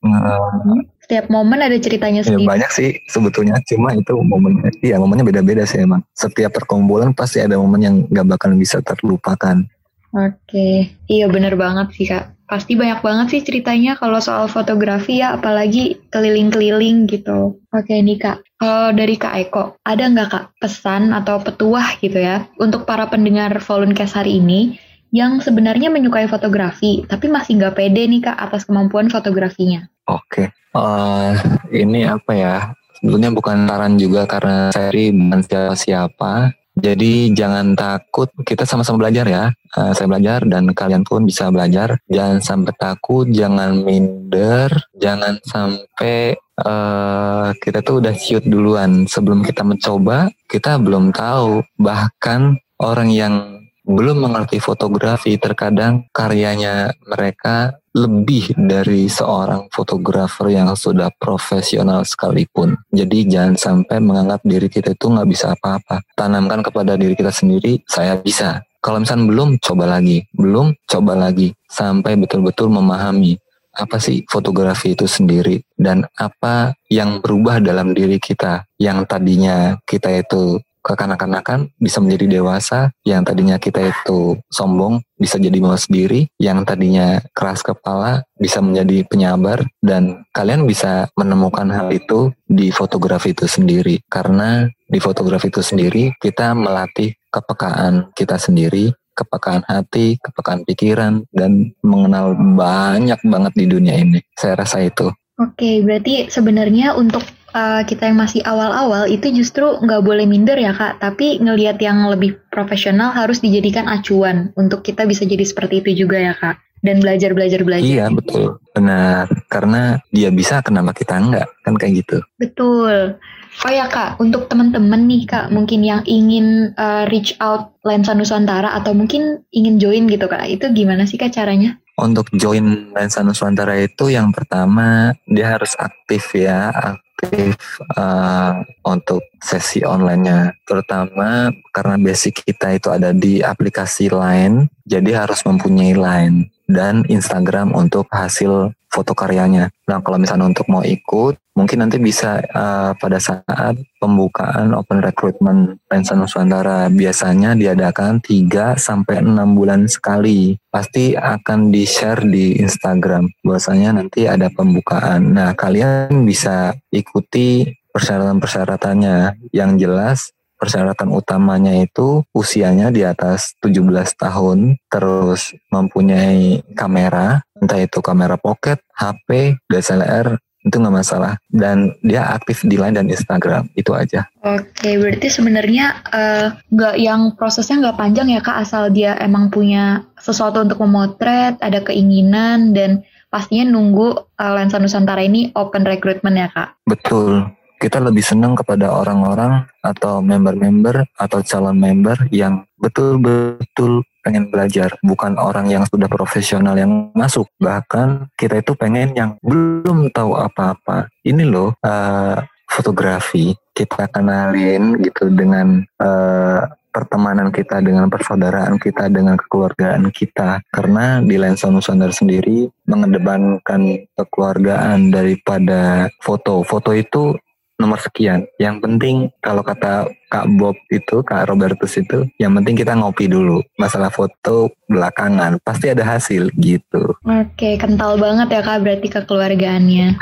emang 0.00 0.24
uh, 0.24 0.80
setiap 1.10 1.26
momen 1.26 1.58
ada 1.58 1.74
ceritanya 1.74 2.22
ya, 2.22 2.30
sendiri. 2.30 2.46
Ya, 2.46 2.50
banyak 2.54 2.70
sih 2.70 2.88
sebetulnya, 3.10 3.58
cuma 3.66 3.90
itu 3.98 4.14
momennya, 4.14 4.70
iya 4.78 4.94
momennya 5.02 5.26
beda-beda 5.26 5.66
sih 5.66 5.82
emang. 5.82 6.06
Setiap 6.14 6.54
perkumpulan 6.54 7.10
pasti 7.10 7.42
ada 7.42 7.58
momen 7.58 7.82
yang 7.82 7.96
gak 8.14 8.30
bakal 8.30 8.54
bisa 8.54 8.78
terlupakan. 8.78 9.66
Oke, 10.14 10.94
iya 11.10 11.26
bener 11.26 11.58
banget 11.58 11.90
sih 11.98 12.06
kak. 12.06 12.30
Pasti 12.46 12.78
banyak 12.78 13.02
banget 13.02 13.26
sih 13.34 13.42
ceritanya 13.42 13.98
kalau 13.98 14.22
soal 14.22 14.46
fotografi 14.46 15.18
ya, 15.18 15.34
apalagi 15.34 15.98
keliling-keliling 16.14 17.10
gitu. 17.10 17.58
Oke 17.74 17.94
nih 17.98 18.18
kak, 18.18 18.46
kalau 18.54 18.94
dari 18.94 19.18
kak 19.18 19.34
Eko, 19.50 19.82
ada 19.82 20.06
nggak 20.06 20.28
kak 20.30 20.44
pesan 20.62 21.10
atau 21.10 21.42
petuah 21.42 21.98
gitu 21.98 22.22
ya 22.22 22.46
untuk 22.62 22.86
para 22.86 23.10
pendengar 23.10 23.58
Voluncast 23.58 24.14
hari 24.14 24.38
ini 24.38 24.78
yang 25.10 25.42
sebenarnya 25.42 25.90
menyukai 25.90 26.30
fotografi, 26.30 27.02
tapi 27.06 27.26
masih 27.26 27.58
nggak 27.58 27.74
pede 27.74 28.06
nih 28.06 28.22
kak 28.22 28.38
atas 28.38 28.62
kemampuan 28.62 29.10
fotografinya? 29.10 29.90
Oke, 30.06 30.50
uh, 30.74 31.34
ini 31.70 32.06
apa 32.06 32.32
ya? 32.34 32.56
Sebetulnya 32.98 33.30
bukan 33.32 33.64
saran 33.66 33.94
juga 33.96 34.28
karena 34.28 34.70
seri 34.70 35.10
bukan 35.10 35.40
siapa-siapa. 35.42 36.32
Jadi 36.80 37.34
jangan 37.34 37.74
takut, 37.74 38.30
kita 38.46 38.62
sama-sama 38.64 39.04
belajar 39.04 39.26
ya. 39.26 39.44
Uh, 39.74 39.92
saya 39.92 40.06
belajar 40.06 40.46
dan 40.46 40.70
kalian 40.70 41.02
pun 41.02 41.26
bisa 41.26 41.50
belajar. 41.50 41.98
Jangan 42.06 42.38
sampai 42.40 42.72
takut, 42.78 43.26
jangan 43.28 43.82
minder, 43.82 44.70
jangan 44.96 45.42
sampai 45.42 46.38
uh, 46.62 47.52
kita 47.58 47.82
tuh 47.82 48.00
udah 48.00 48.14
ciut 48.14 48.46
duluan. 48.46 49.04
Sebelum 49.10 49.42
kita 49.42 49.66
mencoba, 49.66 50.30
kita 50.46 50.78
belum 50.78 51.10
tahu. 51.12 51.60
Bahkan 51.76 52.40
orang 52.80 53.08
yang 53.12 53.59
belum 53.84 54.22
mengerti 54.22 54.60
fotografi, 54.60 55.36
terkadang 55.40 56.06
karyanya 56.12 56.92
mereka 57.08 57.80
lebih 57.90 58.54
dari 58.54 59.10
seorang 59.10 59.66
fotografer 59.74 60.54
yang 60.54 60.70
sudah 60.78 61.10
profesional 61.18 62.06
sekalipun. 62.06 62.78
Jadi 62.94 63.26
jangan 63.26 63.54
sampai 63.58 63.98
menganggap 63.98 64.40
diri 64.46 64.70
kita 64.70 64.94
itu 64.94 65.10
nggak 65.10 65.28
bisa 65.28 65.58
apa-apa. 65.58 66.04
Tanamkan 66.14 66.62
kepada 66.62 66.94
diri 66.94 67.18
kita 67.18 67.34
sendiri, 67.34 67.82
saya 67.90 68.14
bisa. 68.14 68.62
Kalau 68.80 69.02
misalnya 69.02 69.26
belum, 69.28 69.48
coba 69.60 69.84
lagi. 69.98 70.24
Belum, 70.32 70.72
coba 70.86 71.12
lagi. 71.18 71.52
Sampai 71.66 72.16
betul-betul 72.16 72.70
memahami 72.70 73.36
apa 73.70 74.02
sih 74.02 74.26
fotografi 74.26 74.98
itu 74.98 75.06
sendiri 75.06 75.62
dan 75.78 76.02
apa 76.18 76.74
yang 76.90 77.22
berubah 77.22 77.62
dalam 77.62 77.94
diri 77.94 78.18
kita 78.18 78.66
yang 78.82 79.06
tadinya 79.06 79.78
kita 79.86 80.10
itu 80.26 80.58
kekanak-kanakan 80.80 81.72
bisa 81.76 82.00
menjadi 82.00 82.40
dewasa, 82.40 82.90
yang 83.04 83.24
tadinya 83.24 83.60
kita 83.60 83.92
itu 83.92 84.36
sombong 84.48 85.04
bisa 85.20 85.36
jadi 85.36 85.56
mawas 85.60 85.84
diri, 85.86 86.28
yang 86.40 86.64
tadinya 86.64 87.20
keras 87.36 87.60
kepala 87.60 88.24
bisa 88.40 88.64
menjadi 88.64 89.04
penyabar, 89.04 89.64
dan 89.84 90.24
kalian 90.32 90.64
bisa 90.64 91.12
menemukan 91.16 91.68
hal 91.68 91.92
itu 91.92 92.32
di 92.48 92.72
fotografi 92.72 93.36
itu 93.36 93.44
sendiri. 93.44 94.00
Karena 94.08 94.64
di 94.88 94.98
fotografi 94.98 95.52
itu 95.52 95.60
sendiri 95.60 96.16
kita 96.18 96.56
melatih 96.56 97.12
kepekaan 97.28 98.10
kita 98.16 98.40
sendiri, 98.40 98.90
kepekaan 99.14 99.62
hati, 99.68 100.16
kepekaan 100.18 100.64
pikiran, 100.64 101.28
dan 101.30 101.76
mengenal 101.84 102.32
banyak 102.34 103.20
banget 103.28 103.52
di 103.54 103.66
dunia 103.68 103.94
ini. 104.00 104.18
Saya 104.34 104.56
rasa 104.56 104.80
itu. 104.80 105.12
Oke, 105.40 105.80
berarti 105.80 106.28
sebenarnya 106.28 106.92
untuk 106.92 107.24
uh, 107.52 107.82
kita 107.86 108.10
yang 108.10 108.18
masih 108.18 108.42
awal-awal 108.46 109.06
itu 109.06 109.30
justru 109.34 109.78
nggak 109.80 110.02
boleh 110.02 110.26
minder 110.26 110.56
ya 110.56 110.74
kak, 110.74 111.02
tapi 111.02 111.38
ngelihat 111.38 111.78
yang 111.82 112.06
lebih 112.08 112.38
profesional 112.50 113.12
harus 113.12 113.42
dijadikan 113.42 113.86
acuan 113.86 114.54
untuk 114.58 114.82
kita 114.86 115.06
bisa 115.06 115.22
jadi 115.26 115.42
seperti 115.42 115.84
itu 115.84 116.06
juga 116.06 116.18
ya 116.18 116.34
kak. 116.34 116.58
Dan 116.80 117.04
belajar 117.04 117.36
belajar 117.36 117.60
belajar. 117.60 117.84
Iya 117.84 118.08
betul, 118.08 118.56
benar. 118.72 119.28
Karena 119.52 120.00
dia 120.16 120.32
bisa, 120.32 120.64
kenapa 120.64 120.96
kita 120.96 121.20
enggak? 121.20 121.52
Kan 121.60 121.76
kayak 121.76 122.08
gitu. 122.08 122.24
Betul. 122.40 123.20
Oh 123.60 123.68
ya 123.68 123.84
kak, 123.84 124.16
untuk 124.16 124.48
teman-teman 124.48 125.04
nih 125.04 125.28
kak, 125.28 125.52
mungkin 125.52 125.84
yang 125.84 126.00
ingin 126.08 126.72
uh, 126.80 127.04
reach 127.12 127.36
out 127.36 127.76
Lensa 127.84 128.16
Nusantara 128.16 128.72
atau 128.72 128.96
mungkin 128.96 129.44
ingin 129.52 129.76
join 129.76 130.08
gitu 130.08 130.24
kak, 130.24 130.48
itu 130.48 130.72
gimana 130.72 131.04
sih 131.04 131.20
kak 131.20 131.36
caranya? 131.36 131.76
Untuk 132.00 132.32
join 132.32 132.96
Lensa 132.96 133.20
Nusantara 133.20 133.76
itu 133.76 134.08
yang 134.08 134.32
pertama 134.32 135.12
dia 135.28 135.52
harus 135.52 135.76
aktif 135.76 136.32
ya, 136.32 136.72
aktif 137.20 137.60
uh, 138.00 138.64
untuk 138.88 139.20
sesi 139.44 139.84
online-nya. 139.84 140.56
Terutama 140.64 141.52
karena 141.76 141.94
basic 142.00 142.48
kita 142.48 142.72
itu 142.80 142.88
ada 142.88 143.12
di 143.12 143.44
aplikasi 143.44 144.08
Line, 144.08 144.72
jadi 144.88 145.28
harus 145.28 145.44
mempunyai 145.44 145.92
Line 145.92 146.48
dan 146.70 147.02
Instagram 147.10 147.74
untuk 147.74 148.06
hasil 148.10 148.72
foto 148.90 149.14
karyanya. 149.14 149.70
Nah, 149.86 150.02
kalau 150.02 150.18
misalnya 150.18 150.50
untuk 150.50 150.66
mau 150.66 150.82
ikut, 150.82 151.38
mungkin 151.54 151.86
nanti 151.86 152.02
bisa 152.02 152.42
uh, 152.50 152.90
pada 152.98 153.22
saat 153.22 153.78
pembukaan 154.02 154.74
open 154.74 154.98
recruitment 154.98 155.78
Lensa 155.86 156.18
Nusantara 156.18 156.90
biasanya 156.90 157.54
diadakan 157.54 158.18
3 158.18 158.74
sampai 158.76 159.22
6 159.22 159.30
bulan 159.54 159.86
sekali. 159.86 160.58
Pasti 160.68 161.14
akan 161.14 161.70
di-share 161.70 162.26
di 162.26 162.58
Instagram. 162.58 163.30
Bahwasanya 163.46 164.02
nanti 164.02 164.26
ada 164.26 164.50
pembukaan. 164.50 165.38
Nah, 165.38 165.54
kalian 165.54 166.26
bisa 166.26 166.74
ikuti 166.90 167.70
persyaratan-persyaratannya 167.94 169.50
yang 169.54 169.78
jelas 169.78 170.34
persyaratan 170.60 171.08
utamanya 171.08 171.72
itu 171.72 172.20
usianya 172.36 172.92
di 172.92 173.00
atas 173.00 173.56
17 173.64 173.88
tahun, 174.20 174.76
terus 174.92 175.56
mempunyai 175.72 176.60
kamera, 176.76 177.40
entah 177.56 177.80
itu 177.80 178.04
kamera 178.04 178.36
pocket, 178.36 178.84
HP, 178.92 179.56
DSLR, 179.72 180.36
itu 180.60 180.76
nggak 180.76 180.92
masalah 180.92 181.40
dan 181.48 181.96
dia 182.04 182.36
aktif 182.36 182.60
di 182.68 182.76
Line 182.76 182.92
dan 182.92 183.08
Instagram 183.08 183.72
itu 183.80 183.96
aja. 183.96 184.28
Oke, 184.44 185.00
berarti 185.00 185.32
sebenarnya 185.32 186.04
uh, 186.12 186.52
nggak 186.68 186.96
yang 187.00 187.32
prosesnya 187.32 187.80
nggak 187.80 187.96
panjang 187.96 188.28
ya 188.28 188.44
kak, 188.44 188.60
asal 188.60 188.92
dia 188.92 189.16
emang 189.24 189.48
punya 189.48 190.04
sesuatu 190.20 190.60
untuk 190.60 190.84
memotret, 190.84 191.56
ada 191.64 191.80
keinginan 191.80 192.76
dan 192.76 193.08
pastinya 193.32 193.72
nunggu 193.72 194.36
uh, 194.36 194.52
Lensa 194.52 194.76
Nusantara 194.76 195.24
ini 195.24 195.48
open 195.56 195.88
recruitment 195.88 196.36
ya 196.36 196.52
kak. 196.52 196.76
Betul, 196.84 197.48
kita 197.80 197.96
lebih 197.96 198.20
senang 198.20 198.52
kepada 198.52 198.92
orang-orang 198.92 199.64
atau 199.80 200.20
member-member 200.20 201.08
atau 201.16 201.40
calon 201.40 201.80
member 201.80 202.28
yang 202.28 202.68
betul-betul 202.76 204.04
pengen 204.20 204.52
belajar, 204.52 204.92
bukan 205.00 205.40
orang 205.40 205.72
yang 205.72 205.88
sudah 205.88 206.04
profesional 206.06 206.76
yang 206.76 207.08
masuk. 207.16 207.48
Bahkan 207.56 208.36
kita 208.36 208.60
itu 208.60 208.76
pengen 208.76 209.16
yang 209.16 209.40
belum 209.40 210.12
tahu 210.12 210.36
apa-apa. 210.36 211.08
Ini 211.24 211.48
loh 211.48 211.72
uh, 211.80 212.36
fotografi 212.68 213.56
kita 213.72 214.12
kenalin 214.12 215.00
gitu 215.00 215.32
dengan 215.32 215.80
uh, 215.98 216.68
pertemanan 216.90 217.54
kita 217.54 217.80
dengan 217.80 218.10
persaudaraan 218.10 218.76
kita 218.76 219.08
dengan 219.08 219.38
kekeluargaan 219.38 220.10
kita 220.10 220.58
karena 220.74 221.22
di 221.22 221.38
Lensa 221.38 221.70
Nusantara 221.70 222.10
sendiri 222.10 222.66
mengedepankan 222.90 224.10
kekeluargaan 224.18 225.14
daripada 225.14 226.10
foto 226.18 226.66
foto 226.66 226.90
itu 226.90 227.38
nomor 227.80 227.96
sekian. 227.96 228.44
Yang 228.60 228.76
penting 228.84 229.16
kalau 229.40 229.64
kata 229.64 230.12
Kak 230.28 230.46
Bob 230.60 230.76
itu, 230.92 231.24
Kak 231.24 231.48
Robertus 231.48 231.96
itu, 231.96 232.28
yang 232.36 232.52
penting 232.60 232.76
kita 232.76 232.92
ngopi 232.92 233.26
dulu. 233.26 233.64
Masalah 233.80 234.12
foto 234.12 234.68
belakangan, 234.86 235.56
pasti 235.64 235.88
ada 235.88 236.04
hasil 236.04 236.52
gitu. 236.60 237.16
Oke, 237.24 237.80
kental 237.80 238.20
banget 238.20 238.52
ya 238.52 238.60
Kak 238.60 238.84
berarti 238.84 239.08
kekeluargaannya. 239.08 240.20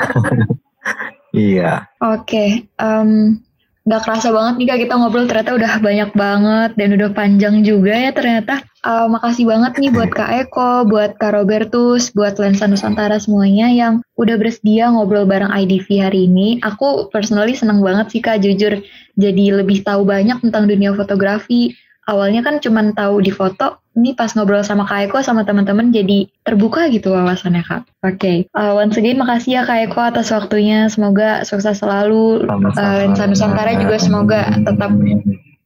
iya. 1.35 1.85
Oke, 1.99 2.71
um, 2.79 3.37
Gak 3.89 4.05
kerasa 4.05 4.29
banget 4.29 4.61
nih 4.61 4.67
kak 4.69 4.79
kita 4.85 4.93
ngobrol 5.01 5.25
ternyata 5.25 5.57
udah 5.57 5.73
banyak 5.81 6.13
banget 6.13 6.71
dan 6.77 6.89
udah 6.93 7.09
panjang 7.09 7.65
juga 7.65 7.89
ya 7.97 8.13
ternyata. 8.13 8.61
Uh, 8.85 9.09
makasih 9.09 9.49
banget 9.49 9.81
nih 9.81 9.89
buat 9.89 10.13
Kak 10.13 10.29
Eko, 10.45 10.85
buat 10.85 11.17
Kak 11.17 11.33
Robertus, 11.33 12.13
buat 12.13 12.37
Lensa 12.37 12.69
Nusantara 12.69 13.17
semuanya 13.17 13.65
yang 13.73 14.05
udah 14.13 14.37
bersedia 14.37 14.93
ngobrol 14.93 15.25
bareng 15.25 15.49
IDV 15.49 16.05
hari 16.05 16.29
ini. 16.29 16.61
Aku 16.61 17.09
personally 17.09 17.57
senang 17.57 17.81
banget 17.81 18.13
sih 18.13 18.21
Kak, 18.21 18.45
jujur. 18.45 18.77
Jadi 19.17 19.45
lebih 19.51 19.81
tahu 19.81 20.05
banyak 20.05 20.37
tentang 20.37 20.69
dunia 20.69 20.93
fotografi. 20.93 21.73
Awalnya 22.05 22.45
kan 22.45 22.61
cuma 22.61 22.85
tahu 22.93 23.25
di 23.25 23.33
foto, 23.33 23.81
ini 23.99 24.15
pas 24.15 24.31
ngobrol 24.31 24.63
sama 24.63 24.87
Kak 24.87 25.11
Eko 25.11 25.19
sama 25.19 25.43
teman-teman 25.43 25.91
jadi 25.91 26.31
terbuka 26.47 26.87
gitu 26.87 27.11
wawasannya 27.11 27.63
Kak. 27.67 27.83
Oke, 28.07 28.15
okay. 28.15 28.37
uh, 28.55 28.73
once 28.79 28.95
again 28.95 29.19
makasih 29.19 29.59
ya 29.59 29.61
Kak 29.67 29.91
Eko 29.91 29.99
atas 29.99 30.31
waktunya. 30.31 30.87
Semoga 30.87 31.43
sukses 31.43 31.83
selalu. 31.83 32.47
Uh, 32.47 32.95
Lensa 33.03 33.27
Nusantara 33.27 33.75
juga 33.75 33.99
semoga 33.99 34.47
tetap 34.47 34.95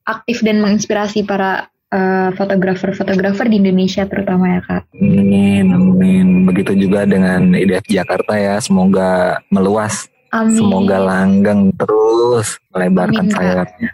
aktif 0.04 0.41
dan 0.41 0.60
menginspirasi 0.60 1.24
para 1.24 1.72
Eh, 1.93 2.30
fotografer-fotografer 2.34 3.46
di 3.54 3.62
Indonesia 3.62 4.02
terutama 4.10 4.58
ya 4.58 4.62
kak. 4.65 4.89
Amin, 4.98 5.69
amin. 5.69 6.41
Begitu 6.50 6.89
juga 6.89 7.06
dengan 7.06 7.54
IDF 7.54 7.86
Jakarta 7.86 8.34
ya, 8.34 8.58
semoga 8.58 9.38
meluas. 9.54 10.10
Amin. 10.34 10.58
Semoga 10.58 10.98
langgang 10.98 11.69
terus 11.78 12.58
melebarkan 12.74 13.30
sayapnya. 13.30 13.93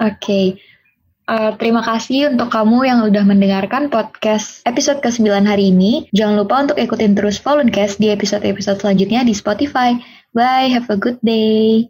Oke. 0.00 0.16
okay. 0.16 0.46
Uh, 1.30 1.54
terima 1.62 1.78
kasih 1.86 2.34
untuk 2.34 2.50
kamu 2.50 2.90
yang 2.90 3.06
udah 3.06 3.22
mendengarkan 3.22 3.86
podcast 3.86 4.66
episode 4.66 4.98
ke-9 4.98 5.46
hari 5.46 5.70
ini. 5.70 6.10
Jangan 6.10 6.42
lupa 6.42 6.66
untuk 6.66 6.74
ikutin 6.74 7.14
terus 7.14 7.38
Voluncast 7.38 8.02
di 8.02 8.10
episode-episode 8.10 8.82
selanjutnya 8.82 9.22
di 9.22 9.30
Spotify. 9.30 9.94
Bye, 10.34 10.66
have 10.74 10.90
a 10.90 10.98
good 10.98 11.22
day. 11.22 11.86